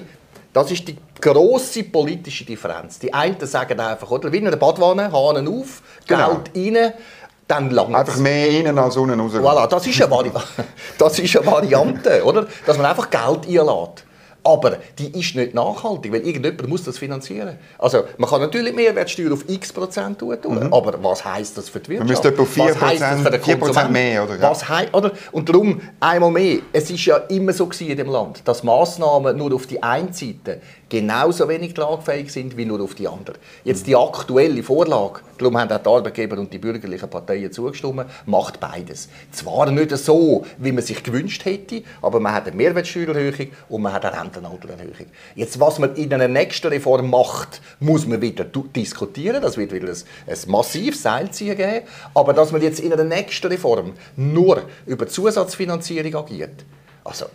Das 0.52 0.70
ist 0.70 0.86
die 0.86 0.98
grosse 1.20 1.84
politische 1.84 2.44
Differenz. 2.44 2.98
Die 2.98 3.12
einen 3.12 3.36
sagen 3.46 3.80
einfach, 3.80 4.10
oder, 4.10 4.30
wie 4.32 4.38
in 4.38 4.46
einer 4.46 4.56
Badwanne, 4.56 5.10
Hahn 5.10 5.48
auf, 5.48 5.82
genau. 6.06 6.40
Geld 6.54 6.76
rein, 6.76 6.92
dann 7.48 7.70
langt 7.70 7.94
Einfach 7.94 8.16
mehr 8.16 8.48
innen 8.48 8.78
als 8.78 8.96
unten 8.96 9.18
raus. 9.18 9.32
Voilà, 9.34 9.66
das 9.66 9.86
ist 9.86 10.00
eine, 10.00 10.10
Vari 10.10 10.30
das 10.98 11.18
ist 11.18 11.36
eine 11.36 11.46
Variante, 11.46 12.24
oder? 12.24 12.46
Dass 12.66 12.76
man 12.76 12.86
einfach 12.86 13.10
Geld 13.10 13.46
einlädt. 13.46 14.04
Aber 14.44 14.78
die 14.98 15.18
ist 15.18 15.36
nicht 15.36 15.54
nachhaltig, 15.54 16.12
weil 16.12 16.26
irgendjemand 16.26 16.68
muss 16.68 16.82
das 16.82 16.98
finanzieren. 16.98 17.58
Also 17.78 18.04
man 18.18 18.28
kann 18.28 18.40
natürlich 18.40 18.74
Mehrwertsteuer 18.74 19.32
auf 19.32 19.48
x 19.48 19.72
Prozent 19.72 20.18
tun, 20.18 20.36
mhm. 20.42 20.72
aber 20.72 21.02
was 21.02 21.24
heißt 21.24 21.56
das 21.56 21.68
für 21.68 21.78
die 21.80 21.90
Wirtschaft? 21.90 22.08
Man 22.08 22.08
müsste 22.08 22.28
etwa 22.28 22.44
4 22.44 22.74
Prozent, 22.74 23.44
4 23.44 23.56
Prozent 23.56 23.90
mehr, 23.92 24.24
oder? 24.24 24.40
Was 24.40 24.64
oder? 24.92 25.12
Und 25.30 25.48
darum, 25.48 25.80
einmal 26.00 26.30
mehr, 26.30 26.58
es 26.72 26.90
ist 26.90 27.04
ja 27.04 27.16
immer 27.16 27.52
so 27.52 27.70
in 27.78 27.96
dem 27.96 28.10
Land, 28.10 28.46
dass 28.46 28.62
Massnahmen 28.62 29.36
nur 29.36 29.54
auf 29.54 29.66
die 29.66 29.82
eine 29.82 30.12
Seite 30.12 30.60
genauso 30.92 31.48
wenig 31.48 31.72
tragfähig 31.72 32.30
sind 32.30 32.58
wie 32.58 32.66
nur 32.66 32.82
auf 32.82 32.94
die 32.94 33.08
andere. 33.08 33.36
Jetzt 33.64 33.86
die 33.86 33.96
aktuelle 33.96 34.62
Vorlage, 34.62 35.20
darum 35.38 35.58
haben 35.58 35.72
auch 35.72 35.78
die 35.78 35.88
Arbeitgeber 35.88 36.38
und 36.38 36.52
die 36.52 36.58
bürgerlichen 36.58 37.08
Parteien 37.08 37.50
zugestimmt, 37.50 38.04
macht 38.26 38.60
beides. 38.60 39.08
Zwar 39.30 39.70
nicht 39.70 39.96
so, 39.96 40.44
wie 40.58 40.70
man 40.70 40.84
sich 40.84 41.02
gewünscht 41.02 41.46
hätte, 41.46 41.82
aber 42.02 42.20
man 42.20 42.34
hat 42.34 42.46
eine 42.46 42.56
Mehrwertsteuererhöhung 42.56 43.48
und 43.70 43.80
man 43.80 43.94
hat 43.94 44.04
eine 44.04 44.20
Rentenaltererhöhung. 44.20 45.06
Jetzt, 45.34 45.58
was 45.58 45.78
man 45.78 45.96
in 45.96 46.12
einer 46.12 46.28
nächsten 46.28 46.66
Reform 46.66 47.08
macht, 47.08 47.62
muss 47.80 48.06
man 48.06 48.20
wieder 48.20 48.44
diskutieren. 48.44 49.40
Das 49.40 49.56
wird 49.56 49.72
wieder 49.72 49.88
ein, 49.88 49.96
ein 50.26 50.50
massives 50.50 51.00
Seilziehen 51.00 51.56
geben. 51.56 51.86
Aber 52.12 52.34
dass 52.34 52.52
man 52.52 52.60
jetzt 52.60 52.80
in 52.80 52.92
einer 52.92 53.04
nächsten 53.04 53.46
Reform 53.46 53.94
nur 54.16 54.60
über 54.84 55.08
Zusatzfinanzierung 55.08 56.14
agiert, 56.16 56.66
also 57.02 57.26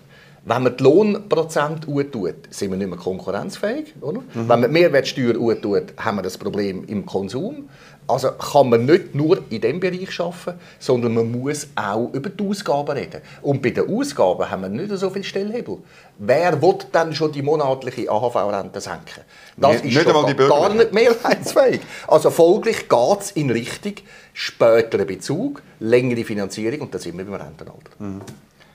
wenn 0.45 0.63
man 0.63 0.77
die 0.77 0.83
Lohnprozent 0.83 1.83
tut, 1.83 2.35
sind 2.49 2.71
wir 2.71 2.77
nicht 2.77 2.89
mehr 2.89 2.97
konkurrenzfähig. 2.97 3.93
Oder? 4.01 4.19
Mhm. 4.19 4.25
Wenn 4.33 4.47
man 4.47 4.63
die 4.63 4.67
Mehrwertsteuer 4.79 5.61
tut, 5.61 5.93
haben 5.97 6.17
wir 6.17 6.21
das 6.21 6.37
Problem 6.37 6.85
im 6.85 7.05
Konsum. 7.05 7.69
Also 8.07 8.31
kann 8.31 8.69
man 8.69 8.85
nicht 8.85 9.13
nur 9.13 9.39
in 9.49 9.59
diesem 9.59 9.81
Bereich 9.81 10.17
arbeiten, 10.19 10.57
sondern 10.79 11.13
man 11.13 11.29
muss 11.29 11.67
auch 11.75 12.09
über 12.13 12.29
die 12.29 12.47
Ausgaben 12.47 12.91
reden. 12.91 13.21
Und 13.41 13.61
bei 13.61 13.71
den 13.71 13.89
Ausgaben 13.89 14.49
haben 14.49 14.61
wir 14.61 14.69
nicht 14.69 14.97
so 14.97 15.09
viel 15.09 15.25
Stellhebel. 15.25 15.79
Wer 16.17 16.61
will 16.61 16.77
dann 16.93 17.13
schon 17.13 17.33
die 17.33 17.41
monatliche 17.41 18.09
AHV-Rente 18.09 18.79
senken? 18.79 19.23
Das 19.57 19.83
nicht, 19.83 19.97
ist 19.97 20.07
nicht 20.07 20.37
gar 20.37 20.73
nicht 20.73 20.93
mehrheitsfähig. 20.93 21.81
Also 22.07 22.29
folglich 22.29 22.87
geht 22.87 23.19
es 23.19 23.31
in 23.31 23.49
Richtung 23.51 23.95
späterer 24.33 25.03
Bezug, 25.03 25.61
längere 25.81 26.23
Finanzierung 26.23 26.81
und 26.81 26.95
da 26.95 26.99
sind 26.99 27.17
wir 27.17 27.25
beim 27.25 27.33
Rentenalter. 27.33 27.91
Mhm. 27.99 28.21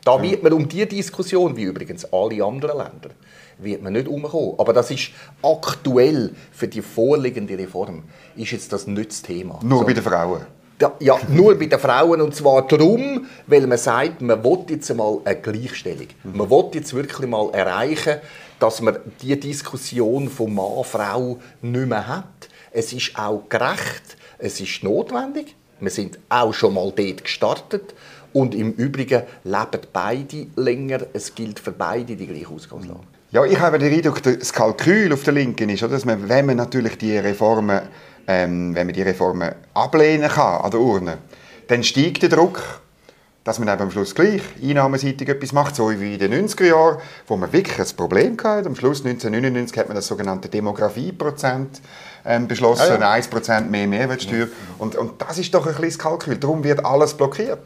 Da 0.05 0.21
wird 0.21 0.43
man 0.43 0.53
um 0.53 0.69
diese 0.69 0.87
Diskussion, 0.87 1.57
wie 1.57 1.63
übrigens 1.63 2.05
alle 2.13 2.45
anderen 2.45 2.79
Länder, 2.79 3.11
wird 3.59 3.83
man 3.83 3.93
nicht 3.93 4.09
umkommen. 4.09 4.55
Aber 4.59 4.73
das 4.73 4.91
ist 4.91 5.11
aktuell 5.43 6.35
für 6.51 6.67
die 6.67 6.83
vorliegende 6.83 7.57
Reform 7.57 8.03
ist 8.37 8.51
jetzt 8.51 8.73
das 8.73 8.87
nicht 8.87 9.11
das 9.11 9.23
Thema. 9.23 9.61
Nur 9.63 9.81
so. 9.81 9.87
bei 9.87 9.93
den 9.93 10.03
Frauen? 10.03 10.41
Ja, 10.99 11.19
nur 11.29 11.57
bei 11.57 11.67
den 11.67 11.79
Frauen. 11.79 12.21
Und 12.21 12.35
zwar 12.35 12.67
darum, 12.67 13.27
weil 13.47 13.67
man 13.69 13.79
sagt, 13.79 14.21
man 14.21 14.43
will 14.43 14.65
jetzt 14.69 14.91
einmal 14.91 15.19
eine 15.25 15.37
Gleichstellung. 15.37 16.09
Mhm. 16.25 16.37
Man 16.37 16.51
will 16.51 16.71
jetzt 16.75 16.93
wirklich 16.93 17.29
mal 17.29 17.51
erreichen, 17.53 18.17
dass 18.59 18.81
man 18.81 18.99
die 19.21 19.39
Diskussion 19.39 20.29
von 20.29 20.53
Mann, 20.53 20.83
Frau 20.85 21.39
nicht 21.61 21.89
mehr 21.89 22.07
hat 22.07 22.49
Es 22.73 22.93
ist 22.93 23.17
auch 23.17 23.49
gerecht, 23.49 24.17
es 24.39 24.61
ist 24.61 24.83
notwendig. 24.83 25.55
Wir 25.79 25.91
sind 25.91 26.19
auch 26.29 26.55
schon 26.55 26.75
mal 26.75 26.93
dort 26.95 27.25
gestartet. 27.25 27.95
Und 28.33 28.55
im 28.55 28.73
Übrigen 28.73 29.23
leben 29.45 29.81
beide 29.93 30.47
länger. 30.57 31.01
Es 31.13 31.35
gilt 31.35 31.59
für 31.61 31.73
beide 31.73 32.17
die 32.17 32.27
gleiche 32.27 32.49
Ausgangslage. 32.49 33.01
Ja, 33.31 33.45
ich 33.45 33.59
habe 33.59 33.79
den 33.79 33.93
Eindruck, 33.93 34.23
das 34.23 34.53
Kalkül 34.53 35.13
auf 35.13 35.23
der 35.23 35.33
Linken 35.33 35.71
ist, 35.71 35.83
dass 35.83 36.05
man, 36.05 36.29
wenn 36.29 36.47
man 36.47 36.57
natürlich 36.57 36.99
die 36.99 37.17
Reformen, 37.17 37.81
ähm, 38.27 38.75
wenn 38.75 38.87
man 38.87 38.95
die 38.95 39.03
Reformen 39.03 39.53
ablehnen 39.73 40.29
kann 40.29 40.61
an 40.61 40.71
der 40.71 40.81
Urne, 40.81 41.19
dann 41.69 41.83
steigt 41.83 42.23
der 42.23 42.29
Druck, 42.29 42.63
dass 43.45 43.59
man 43.59 43.69
eben 43.69 43.81
am 43.81 43.91
Schluss 43.91 44.15
gleich 44.15 44.43
einnahmenseitig 44.63 45.29
etwas 45.29 45.53
macht, 45.53 45.75
so 45.75 45.91
wie 45.91 46.15
in 46.15 46.19
den 46.19 46.47
90er 46.47 46.67
Jahren, 46.67 46.99
wo 47.27 47.37
man 47.37 47.53
wirklich 47.53 47.79
ein 47.79 47.97
Problem 47.97 48.37
hatte. 48.37 48.69
Am 48.69 48.77
Schluss 48.77 49.05
1999 49.05 49.79
hat 49.79 49.89
man 49.89 49.97
das 49.97 50.07
sogenannte 50.07 50.49
Demografieprozent 50.49 51.81
ähm, 52.25 52.47
beschlossen, 52.47 53.01
ja, 53.01 53.17
ja. 53.17 53.23
1% 53.23 53.63
mehr 53.63 53.87
Mehrwertsteuer. 53.87 54.49
Und, 54.79 54.95
und 54.95 55.21
das 55.21 55.39
ist 55.39 55.53
doch 55.55 55.67
ein 55.67 55.75
das 55.83 55.99
Kalkül. 55.99 56.37
Darum 56.37 56.63
wird 56.63 56.85
alles 56.85 57.15
blockiert. 57.15 57.61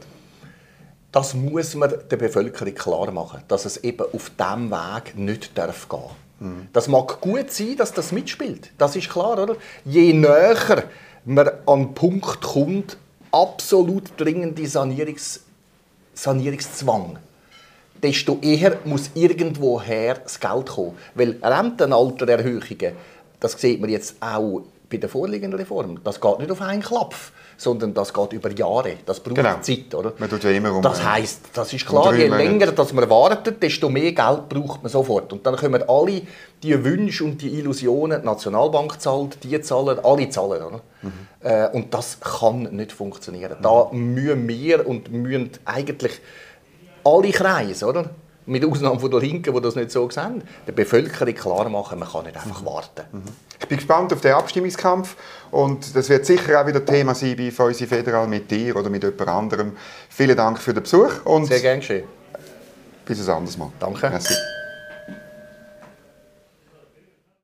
Das 1.17 1.33
muss 1.33 1.73
man 1.73 1.91
der 2.11 2.17
Bevölkerung 2.17 2.75
klar 2.75 3.11
machen, 3.11 3.41
dass 3.47 3.65
es 3.65 3.77
eben 3.77 4.05
auf 4.13 4.29
diesem 4.37 4.69
Weg 4.69 5.17
nicht 5.17 5.57
darf 5.57 5.89
gehen 5.89 6.11
mhm. 6.39 6.67
Das 6.71 6.87
mag 6.87 7.19
gut 7.21 7.49
sein, 7.49 7.75
dass 7.75 7.91
das 7.91 8.11
mitspielt. 8.11 8.69
Das 8.77 8.95
ist 8.95 9.09
klar, 9.09 9.41
oder? 9.41 9.55
Je 9.83 10.13
näher 10.13 10.83
man 11.25 11.49
an 11.65 11.79
den 11.79 11.93
Punkt 11.95 12.41
kommt, 12.41 12.97
absolut 13.31 14.11
dringende 14.15 14.67
Sanierungs 14.67 15.39
Sanierungszwang, 16.13 17.17
desto 18.03 18.37
eher 18.43 18.77
muss 18.85 19.09
irgendwoher 19.15 20.19
das 20.19 20.39
Geld 20.39 20.67
kommen. 20.67 20.99
Weil 21.15 21.39
Rentenaltererhöhungen, 21.41 22.93
das 23.39 23.53
sieht 23.53 23.81
man 23.81 23.89
jetzt 23.89 24.17
auch 24.19 24.61
bei 24.87 24.97
der 24.97 25.09
vorliegenden 25.09 25.59
Reform, 25.59 25.99
das 26.03 26.21
geht 26.21 26.37
nicht 26.37 26.51
auf 26.51 26.61
einen 26.61 26.83
Klapf, 26.83 27.31
sondern 27.57 27.93
das 27.93 28.13
geht 28.13 28.33
über 28.33 28.51
Jahre. 28.51 28.97
Das 29.05 29.19
braucht 29.19 29.35
genau. 29.35 29.59
Zeit, 29.61 29.93
oder? 29.95 30.13
Man 30.17 30.29
tut 30.29 30.43
ja 30.43 30.51
immer 30.51 30.73
um, 30.73 30.81
das 30.81 31.03
heisst, 31.03 31.49
das 31.53 31.73
ist 31.73 31.85
klar, 31.85 32.13
je 32.13 32.27
länger 32.27 32.71
dass 32.71 32.93
man 32.93 33.09
wartet, 33.09 33.61
desto 33.61 33.89
mehr 33.89 34.13
Geld 34.13 34.47
braucht 34.47 34.83
man 34.83 34.91
sofort. 34.91 35.33
Und 35.33 35.45
dann 35.45 35.55
können 35.55 35.83
alle 35.87 36.21
die 36.61 36.83
Wünsche 36.83 37.23
und 37.23 37.41
die 37.41 37.49
Illusionen, 37.49 38.21
die 38.21 38.25
Nationalbank 38.25 39.01
zahlt, 39.01 39.43
die 39.43 39.59
zahlen, 39.61 39.99
alle 40.03 40.29
zahlen. 40.29 40.63
Oder? 40.63 40.81
Mhm. 41.01 41.11
Äh, 41.41 41.69
und 41.69 41.93
das 41.93 42.19
kann 42.19 42.63
nicht 42.63 42.91
funktionieren. 42.91 43.57
Mhm. 43.57 43.63
Da 43.63 43.89
müssen 43.91 44.47
wir 44.47 44.87
und 44.87 45.11
müssen 45.11 45.51
eigentlich 45.65 46.21
alle 47.03 47.31
Kreise, 47.31 47.87
oder? 47.87 48.11
Mit 48.47 48.65
Ausnahme 48.65 48.99
von 48.99 49.11
der 49.11 49.19
Linken, 49.19 49.53
die 49.53 49.61
das 49.61 49.75
nicht 49.75 49.91
so 49.91 50.09
sehen, 50.09 50.43
der 50.65 50.71
Bevölkerung 50.71 51.35
klar 51.35 51.69
machen, 51.69 51.99
man 51.99 52.09
kann 52.09 52.23
nicht 52.23 52.35
einfach 52.35 52.65
warten. 52.65 53.03
Mhm. 53.11 53.23
Ich 53.59 53.67
bin 53.67 53.77
gespannt 53.77 54.13
auf 54.13 54.21
den 54.21 54.33
Abstimmungskampf 54.33 55.15
und 55.51 55.95
das 55.95 56.09
wird 56.09 56.25
sicher 56.25 56.61
auch 56.61 56.67
wieder 56.67 56.83
Thema 56.83 57.13
sein 57.13 57.35
bei 57.35 57.51
Feusi 57.51 57.85
Federal 57.85 58.27
mit 58.27 58.49
dir 58.49 58.75
oder 58.75 58.89
mit 58.89 59.03
jemand 59.03 59.27
anderem. 59.27 59.73
Vielen 60.09 60.37
Dank 60.37 60.59
für 60.59 60.73
den 60.73 60.83
Besuch 60.83 61.25
und 61.25 61.45
Sehr 61.45 61.59
gerne 61.59 61.79
geschehen. 61.79 62.07
Bis 63.05 63.27
ein 63.27 63.35
anderes 63.35 63.57
Mal. 63.57 63.71
Danke. 63.79 64.09
Merci. 64.09 64.33